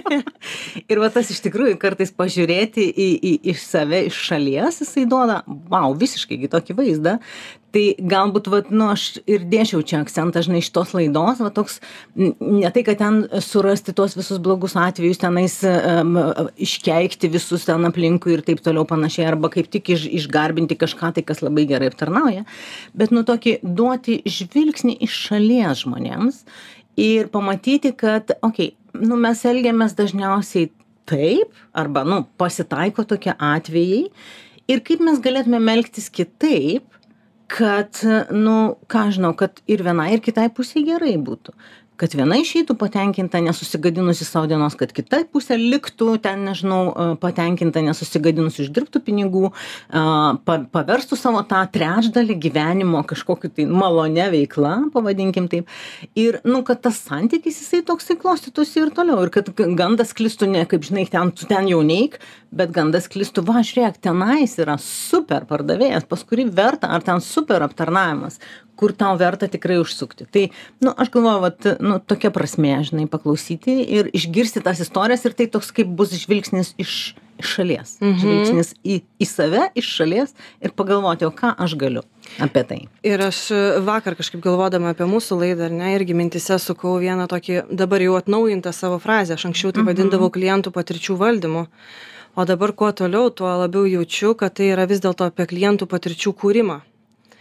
ir 0.90 1.02
va 1.02 1.10
tas 1.12 1.28
iš 1.34 1.42
tikrųjų 1.44 1.76
kartais 1.82 2.12
pažiūrėti 2.16 2.86
į 2.88 3.08
į 3.30 3.32
į 3.52 3.56
save 3.60 4.06
iš 4.08 4.20
šalies 4.30 4.80
jisai 4.84 5.04
duoda 5.10 5.42
vau 5.46 5.92
visiškai 6.00 6.40
kitokį 6.46 6.78
vaizdą 6.80 7.18
tai 7.74 7.84
galbūt 7.98 8.48
vat 8.50 8.70
nu 8.74 8.88
aš 8.92 9.20
ir 9.30 9.44
dėčiau 9.50 9.82
čia 9.86 10.00
akcentą 10.04 10.42
žinai 10.44 10.62
šitos 10.64 10.94
laidos 10.96 11.42
va 11.42 11.50
toks 11.54 11.78
ne 12.16 12.70
tai 12.74 12.82
kad 12.86 12.98
ten 13.00 13.20
surasti 13.44 13.94
tuos 13.96 14.16
visus 14.18 14.40
blogus 14.42 14.74
atvejus 14.78 15.20
tenais 15.22 15.60
em, 15.66 16.16
iškeikti 16.66 17.30
visus 17.32 17.68
ten 17.68 17.86
aplinkui 17.88 18.34
ir 18.36 18.44
taip 18.46 18.62
toliau 18.64 18.86
panašiai 18.88 19.30
arba 19.30 19.52
kaip 19.52 19.70
tik 19.70 19.92
iš 19.94 20.08
išgarbinti 20.20 20.78
kažką 20.80 21.12
tai 21.16 21.26
kas 21.26 21.44
labai 21.46 21.68
gerai 21.70 21.92
aptarnauja 21.92 22.44
bet 22.94 23.14
nu 23.14 23.24
tokį 23.26 23.60
duoti 23.62 24.20
žvilgsnį 24.26 24.98
iš 25.06 25.22
šalies 25.30 25.84
žmonėms 25.84 26.44
ir 27.00 27.30
pamatyti 27.32 27.94
kad 27.96 28.34
okei 28.42 28.74
nu 28.98 29.18
mes 29.20 29.46
elgiamės 29.46 29.94
dažniausiai 29.98 30.70
taip 31.10 31.54
arba 31.72 32.04
nu 32.06 32.22
pasitaiko 32.40 33.06
tokie 33.06 33.34
atvejai 33.34 34.04
ir 34.70 34.82
kaip 34.86 35.02
mes 35.06 35.22
galėtumėm 35.22 35.70
elgtis 35.74 36.10
kitaip 36.12 36.89
kad 37.58 37.90
nu 38.30 38.56
ką 38.92 39.02
aš 39.08 39.16
žinau 39.18 39.32
kad 39.40 39.58
ir 39.74 39.82
vienai 39.86 40.10
ir 40.14 40.22
kitai 40.26 40.48
pusei 40.58 40.84
gerai 40.92 41.16
būtų 41.30 41.56
kad 42.00 42.14
viena 42.16 42.38
išeitų 42.40 42.76
patenkinta 42.80 43.40
nesusigadinusi 43.44 44.24
sau 44.24 44.46
dienos 44.48 44.76
kad 44.78 44.92
kita 44.96 45.22
pusė 45.32 45.58
liktų 45.60 46.14
ten 46.24 46.46
nežinau 46.48 47.16
patenkinta 47.20 47.82
nesusigadinusi 47.84 48.64
uždirbtų 48.64 49.02
pinigų 49.04 49.50
a 49.50 50.04
pa 50.46 50.58
paverstų 50.72 51.18
savo 51.20 51.42
tą 51.48 51.60
trečdalį 51.74 52.38
gyvenimo 52.46 53.02
kažkokiu 53.08 53.52
tai 53.56 53.66
malonia 53.68 54.30
veikla 54.32 54.76
pavadinkim 54.94 55.48
taip. 55.52 55.68
Ir 56.18 56.40
nu 56.48 56.62
kad 56.66 56.80
tas 56.86 57.02
santykis 57.04 57.60
jisai 57.60 57.82
toksai 57.86 58.16
klostytųsi 58.20 58.84
ir 58.84 58.94
toliau. 58.96 59.20
Ir 59.26 59.34
kad 59.34 59.52
gandas 59.78 60.14
sklistų 60.14 60.50
ne 60.54 60.64
kaip 60.70 60.86
žinai 60.86 61.06
ten 61.10 61.34
tu 61.36 61.48
ten 61.50 61.68
jau 61.70 61.82
neik 61.84 62.18
bet 62.50 62.72
gandas 62.74 63.06
sklistų 63.06 63.44
va 63.46 63.62
žiūrėk 63.66 64.00
tenais 64.02 64.56
yra 64.62 64.76
super 64.82 65.46
pardavėjas 65.50 66.08
pas 66.10 66.24
kurį 66.26 66.48
verta 66.54 66.90
ar 66.90 67.04
ten 67.06 67.22
super 67.24 67.62
aptarnavimas 67.66 68.40
kur 68.80 68.94
tau 68.96 69.16
verta 69.20 69.48
tikrai 69.50 69.76
užsukti. 69.82 70.24
Tai 70.32 70.46
nu 70.84 70.94
aš 70.96 71.10
galvoju 71.12 71.40
vat 71.44 71.66
nu 71.90 71.98
tokia 71.98 72.30
prasmė 72.34 72.76
žinai 72.86 73.08
paklausyti 73.10 73.74
ir 73.98 74.10
išgirsti 74.16 74.62
tas 74.64 74.80
istorijas 74.84 75.26
ir 75.28 75.34
tai 75.38 75.48
toks 75.50 75.72
kaip 75.74 75.90
bus 75.98 76.14
žvilgsnis 76.22 76.72
iš 76.78 76.94
iš 77.40 77.50
šalies 77.56 77.90
Mhm. 78.04 78.18
žvilgsnis 78.20 78.70
į 78.84 78.96
į 79.24 79.26
save 79.26 79.62
iš 79.80 79.86
šalies 79.98 80.34
ir 80.60 80.74
pagalvoti 80.76 81.24
o 81.24 81.30
ką 81.32 81.54
aš 81.64 81.74
galiu 81.80 82.02
apie 82.38 82.62
tai 82.68 82.80
Ir 83.02 83.22
aš 83.24 83.38
e, 83.50 83.60
vakar 83.80 84.14
kažkaip 84.18 84.42
galvodama 84.44 84.92
apie 84.92 85.06
mūsų 85.08 85.38
laidą, 85.40 85.70
ar 85.70 85.72
ne, 85.72 85.88
irgi 85.96 86.14
mintise 86.14 86.58
sukau 86.60 86.98
vieną 87.00 87.24
tokį 87.32 87.62
dabar 87.72 88.04
jau 88.04 88.14
atnaujintą 88.20 88.72
savo 88.76 88.98
frazę. 89.00 89.34
Aš 89.38 89.48
anksčiau 89.48 89.72
tai 89.72 89.82
vadindavau 89.88 90.28
klientų 90.30 90.70
patirčių 90.76 91.16
valdymu. 91.16 91.64
O 92.36 92.44
dabar 92.46 92.70
kuo 92.76 92.92
toliau, 92.92 93.30
tuo 93.34 93.48
labiau 93.58 93.88
jaučiu, 93.90 94.36
kad 94.38 94.54
tai 94.54 94.68
yra 94.76 94.84
vis 94.86 95.00
dėlto 95.02 95.26
apie 95.26 95.48
klientų 95.50 95.88
patirčių 95.90 96.30
kūrimą. 96.38 96.76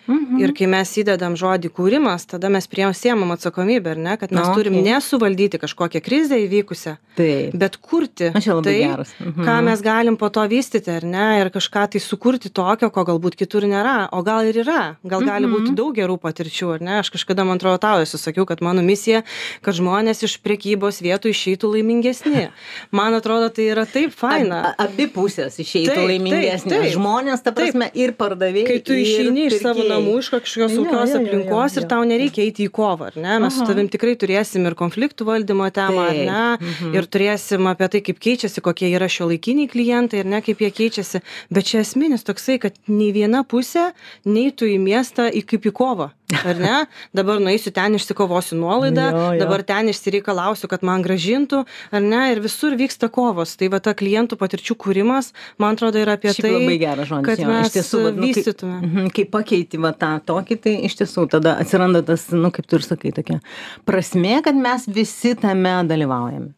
Mhm. 0.07 0.39
Ir 0.41 0.53
kai 0.57 0.67
mes 0.67 0.89
įdedam 0.97 1.35
žodį 1.37 1.69
kūrimas, 1.75 2.25
tada 2.25 2.49
mes 2.49 2.65
priemam 2.67 3.31
atsakomybę, 3.35 3.91
ar 3.91 3.97
ne, 3.97 4.17
kad 4.17 4.31
mes 4.31 4.47
Na, 4.47 4.53
turim 4.55 4.73
okei. 4.79 4.85
nesuvaldyti 4.93 5.59
kažkokią 5.59 6.01
krizę 6.01 6.37
įvykusią, 6.47 6.97
taip 7.17 7.53
bet 7.53 7.77
kurti 7.77 8.31
tai, 8.33 8.77
geras. 8.79 9.11
Mhm. 9.19 9.43
ką 9.45 9.63
mes 9.63 9.81
galim 9.81 10.17
po 10.17 10.29
to 10.29 10.41
vystyti, 10.47 10.89
ar 10.89 11.03
ne, 11.03 11.41
ir 11.41 11.49
kažką 11.49 11.89
tai 11.91 11.99
sukurti 11.99 12.49
tokio, 12.49 12.89
ko 12.89 13.03
galbūt 13.05 13.35
kitur 13.35 13.61
nėra, 13.69 14.09
o 14.11 14.23
gal 14.23 14.45
ir 14.47 14.55
yra, 14.63 14.95
gal 15.05 15.21
gali 15.21 15.45
Mhm. 15.45 15.53
būti 15.53 15.75
daug 15.75 15.93
gerų 15.95 16.17
patirčių, 16.19 16.73
ar 16.75 16.81
ne, 16.81 16.99
aš 16.99 17.09
kažkada, 17.11 17.45
man 17.45 17.57
atrodo, 17.57 17.77
tau 17.79 17.99
esu 18.01 18.17
sakiau, 18.17 18.45
kad 18.45 18.61
mano 18.61 18.81
misija, 18.81 19.23
kad 19.61 19.73
žmonės 19.75 20.23
iš 20.23 20.37
priekybos 20.41 21.01
vietų 21.01 21.29
išeitų 21.33 21.73
laimingesni. 21.75 22.49
Man 22.91 23.13
atrodo, 23.13 23.49
tai 23.49 23.65
yra 23.69 23.85
taip 23.85 24.11
faina. 24.13 24.73
A- 24.77 24.83
abi 24.85 25.07
pusės 25.07 25.59
išeitų 25.59 25.93
Taip, 25.93 26.07
laimingesnės 26.09 26.63
taip, 26.63 26.81
taip. 26.83 26.93
žmonės 26.95 27.43
ta 27.43 27.51
Taip. 27.51 27.55
prasme 27.73 27.91
ir 27.93 28.11
pardavėjai 28.13 28.67
kai 28.67 28.79
tu 28.79 28.93
išeini 28.93 29.45
iš 29.47 29.61
savo 29.61 29.81
pirkėjai. 29.81 29.98
Namų 29.99 30.15
iš 30.21 30.31
kažkokios 30.33 30.75
saugios 30.75 31.15
aplinkos 31.19 31.77
ir 31.79 31.87
tau 31.91 32.05
nereikia 32.07 32.45
eiti 32.45 32.67
į 32.67 32.73
kovą 32.73 33.09
ar 33.11 33.17
ne? 33.19 33.37
Mes 33.45 33.55
su 33.55 33.63
Aha. 33.63 33.69
tavim 33.71 33.89
tikrai 33.91 34.15
turėsim 34.19 34.67
ir 34.69 34.77
konfliktų 34.79 35.27
valdymo 35.29 35.69
temą 35.75 36.05
ar 36.07 36.15
Taip, 36.15 36.29
ne 36.29 36.43
mhm. 36.57 36.93
ir 36.97 37.09
turėsim 37.15 37.71
apie 37.71 37.89
tai 37.95 38.03
kaip 38.05 38.21
keičiasi 38.27 38.63
kokie 38.65 38.91
yra 38.91 39.09
šiuolaikiniai 39.11 39.71
klientai 39.71 40.23
ar 40.23 40.31
ne 40.35 40.43
kaip 40.45 40.63
jie 40.63 40.71
keičiasi. 40.81 41.23
Bet 41.53 41.69
čia 41.69 41.83
esminis 41.85 42.25
toksai 42.27 42.59
kad 42.63 42.77
nei 42.87 43.11
viena 43.15 43.43
pusė 43.43 43.91
neitų 44.27 44.73
į 44.75 44.79
miestą 44.83 45.29
į 45.29 45.45
kaip 45.49 45.69
į 45.69 45.75
kovą 45.81 46.11
ar 46.45 46.55
ne 46.61 46.75
dabar 47.15 47.39
nueisiu 47.41 47.71
ten 47.73 47.95
išsikovosiu 47.97 48.57
nuolaidą 48.59 49.05
Jo, 49.09 49.21
jo. 49.33 49.39
dabar 49.41 49.63
ten 49.65 49.89
išsireikalausiu 49.89 50.69
kad 50.69 50.83
man 50.85 51.01
grąžintų 51.05 51.63
ar 51.91 52.01
ne 52.05 52.21
ir 52.33 52.41
visur 52.43 52.75
vyksta 52.77 53.09
kovos 53.09 53.55
tai 53.57 53.69
va 53.73 53.79
ta 53.81 53.93
klientų 53.97 54.37
patirčių 54.37 54.75
kūrimas 54.83 55.31
man 55.57 55.73
atrodo 55.77 55.97
yra 56.03 56.17
apie 56.19 56.29
Šiaip 56.35 56.45
tai 56.45 56.51
labai 56.53 56.77
geras 56.83 57.09
žodis. 57.09 57.25
kad 57.25 57.39
jo, 57.41 57.47
mes 57.49 57.73
tiesų, 57.73 58.03
vat, 58.05 58.13
nu, 58.15 58.21
kai- 58.21 58.33
vystytume 58.33 58.77
Mhm, 58.79 59.09
Kai 59.15 59.25
pakeiti 59.25 59.77
va 59.81 59.91
tą 59.91 60.11
tokį, 60.29 60.59
tai 60.61 60.75
iš 60.85 60.95
tiesų 61.01 61.27
tada 61.33 61.57
atsiranda 61.59 62.03
tas, 62.05 62.27
nu, 62.31 62.51
kaip 62.51 62.67
tu 62.69 62.77
ir 62.77 62.85
sakai, 62.85 63.11
tokia 63.11 63.39
prasme, 63.85 64.41
kad 64.43 64.55
mes 64.55 64.85
visi 64.87 65.35
tame 65.35 65.73
dalyvaujame. 65.89 66.53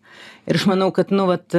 Ir 0.51 0.57
aš 0.59 0.65
manau, 0.67 0.89
kad, 0.91 1.13
nu, 1.15 1.29
vat, 1.29 1.53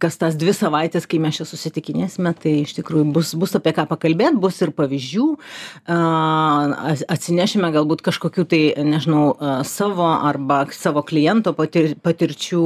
kas 0.00 0.14
tas 0.16 0.36
dvi 0.40 0.54
savaitės, 0.56 1.04
kai 1.04 1.18
mes 1.20 1.36
čia 1.36 1.44
susitikinėsime, 1.44 2.30
tai 2.40 2.54
iš 2.62 2.72
tikrųjų 2.78 3.10
bus, 3.12 3.34
bus 3.36 3.52
apie 3.58 3.74
ką 3.76 3.84
pakalbėti, 3.90 4.40
bus 4.40 4.62
ir 4.64 4.70
pavyzdžių, 4.78 5.26
a, 5.92 5.98
atsinešime 7.12 7.68
galbūt 7.74 8.00
kažkokių 8.06 8.44
tai, 8.48 8.60
nežinau, 8.86 9.34
savo 9.68 10.06
arba 10.08 10.62
savo 10.72 11.02
kliento 11.04 11.52
patir, 11.58 11.92
patirčių, 12.00 12.62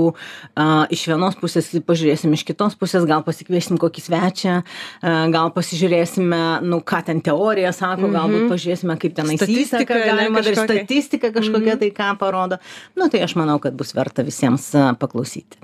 a, 0.54 0.68
iš 0.94 1.08
vienos 1.10 1.40
pusės 1.42 1.72
pažiūrėsim, 1.74 2.36
iš 2.38 2.46
kitos 2.52 2.78
pusės 2.78 3.08
gal 3.10 3.26
pasikviesim 3.26 3.80
kokį 3.82 4.06
svečią, 4.06 4.60
a, 4.62 5.16
gal 5.34 5.50
pasižiūrėsime, 5.58 6.42
nu, 6.70 6.78
ką 6.86 7.02
ten 7.10 7.24
teorija 7.24 7.74
sako, 7.74 8.12
galbūt 8.14 8.46
pažiūrėsime, 8.54 8.94
kaip 9.02 9.18
tenai 9.18 9.40
Statistika, 9.42 9.98
ne, 9.98 10.06
galima 10.12 10.44
kažkokia. 10.44 10.86
statistika 10.86 11.34
kažkokia 11.34 11.80
tai 11.82 11.90
ką 11.98 12.14
parodo. 12.22 12.62
Nu, 12.94 13.10
tai 13.10 13.26
aš 13.26 13.34
manau, 13.42 13.58
kad 13.58 13.74
bus 13.74 13.90
verta 13.98 14.22
visiems 14.22 14.70
paklausyti. 15.02 15.63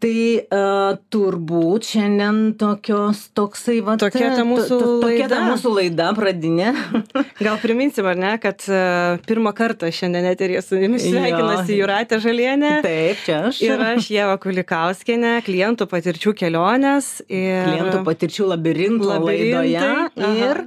Tai 0.00 0.12
uh, 0.40 0.94
turbūt 1.12 1.90
šiandien 1.90 2.38
tokios, 2.60 3.26
toksai 3.36 3.80
va. 3.84 3.98
Tokia 4.00 4.30
ta 4.32 4.46
mūsų 4.48 4.78
Tokia 5.02 5.26
ta 5.28 5.40
mūsų 5.44 5.72
laida 5.76 6.06
pradinė. 6.16 6.70
Gal 7.44 7.58
priminsim, 7.60 8.08
ar 8.08 8.16
ne, 8.20 8.30
kad 8.40 8.64
e, 8.64 8.80
pirmą 9.28 9.52
kartą 9.56 9.90
šiandien 9.92 10.30
eterėje 10.30 10.62
su 10.64 10.80
jumis 10.80 11.04
sveikinasi 11.04 11.76
Juratė 11.76 12.20
Žalienė. 12.24 12.72
Taip, 12.86 13.20
čia 13.26 13.42
aš. 13.50 13.60
Ir 13.66 13.84
aš 13.90 14.08
Jeva 14.12 14.38
Kulikauskenė, 14.40 15.34
klientų 15.44 15.88
patirčių 15.90 16.32
kelionės. 16.38 17.18
Ir... 17.28 17.68
klientų 17.68 18.00
patirčių 18.08 18.48
labirintų 18.54 19.12
laidoje. 19.20 19.84
aha. 19.84 20.32
Ir 20.40 20.64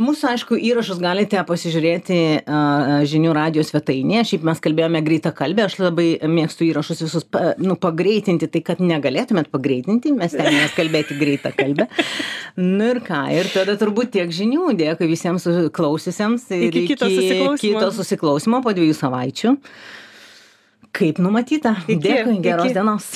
mūsų, 0.00 0.28
aišku, 0.34 0.58
įrašus 0.70 1.00
galite 1.02 1.40
pasižiūrėti 1.46 2.18
a, 2.40 2.60
žinių 3.08 3.34
radio 3.36 3.64
svetainėje. 3.66 4.26
Šiaip 4.32 4.46
mes 4.46 4.62
kalbėjome 4.62 5.02
greitą 5.06 5.32
kalbę, 5.36 5.66
aš 5.66 5.78
labai 5.82 6.08
mėgstu 6.30 6.66
įrašus 6.68 7.04
visus 7.04 7.26
pa, 7.26 7.54
nu, 7.60 7.76
pagreitinti 7.80 8.50
tai, 8.50 8.62
kad 8.70 8.82
negalėtumėt 8.84 9.50
pagreitinti, 9.52 10.14
mes 10.16 10.34
tengiamės 10.36 10.76
kalbėti 10.78 11.18
greitą 11.18 11.52
kalbą. 11.56 11.88
Nu 12.60 12.90
ir 12.94 13.02
ką, 13.06 13.24
ir 13.34 13.50
tada 13.52 13.76
turbūt 13.80 14.14
tiek 14.16 14.30
žinių. 14.34 14.70
Dėkui 14.78 15.10
visiems 15.10 15.46
klausysiams 15.74 16.46
ir 16.56 16.68
iki 16.70 16.94
kito 16.94 17.10
susiklausimo, 17.10 17.58
kito 17.62 17.90
susiklausimo 17.98 18.62
po 18.64 18.74
dviejų 18.76 18.96
savaičių. 19.00 19.56
Kaip 20.96 21.20
numatyta. 21.22 21.76
Iki, 21.86 22.00
Dėkui, 22.02 22.38
geros 22.42 22.70
iki. 22.70 22.78
dienos. 22.78 23.10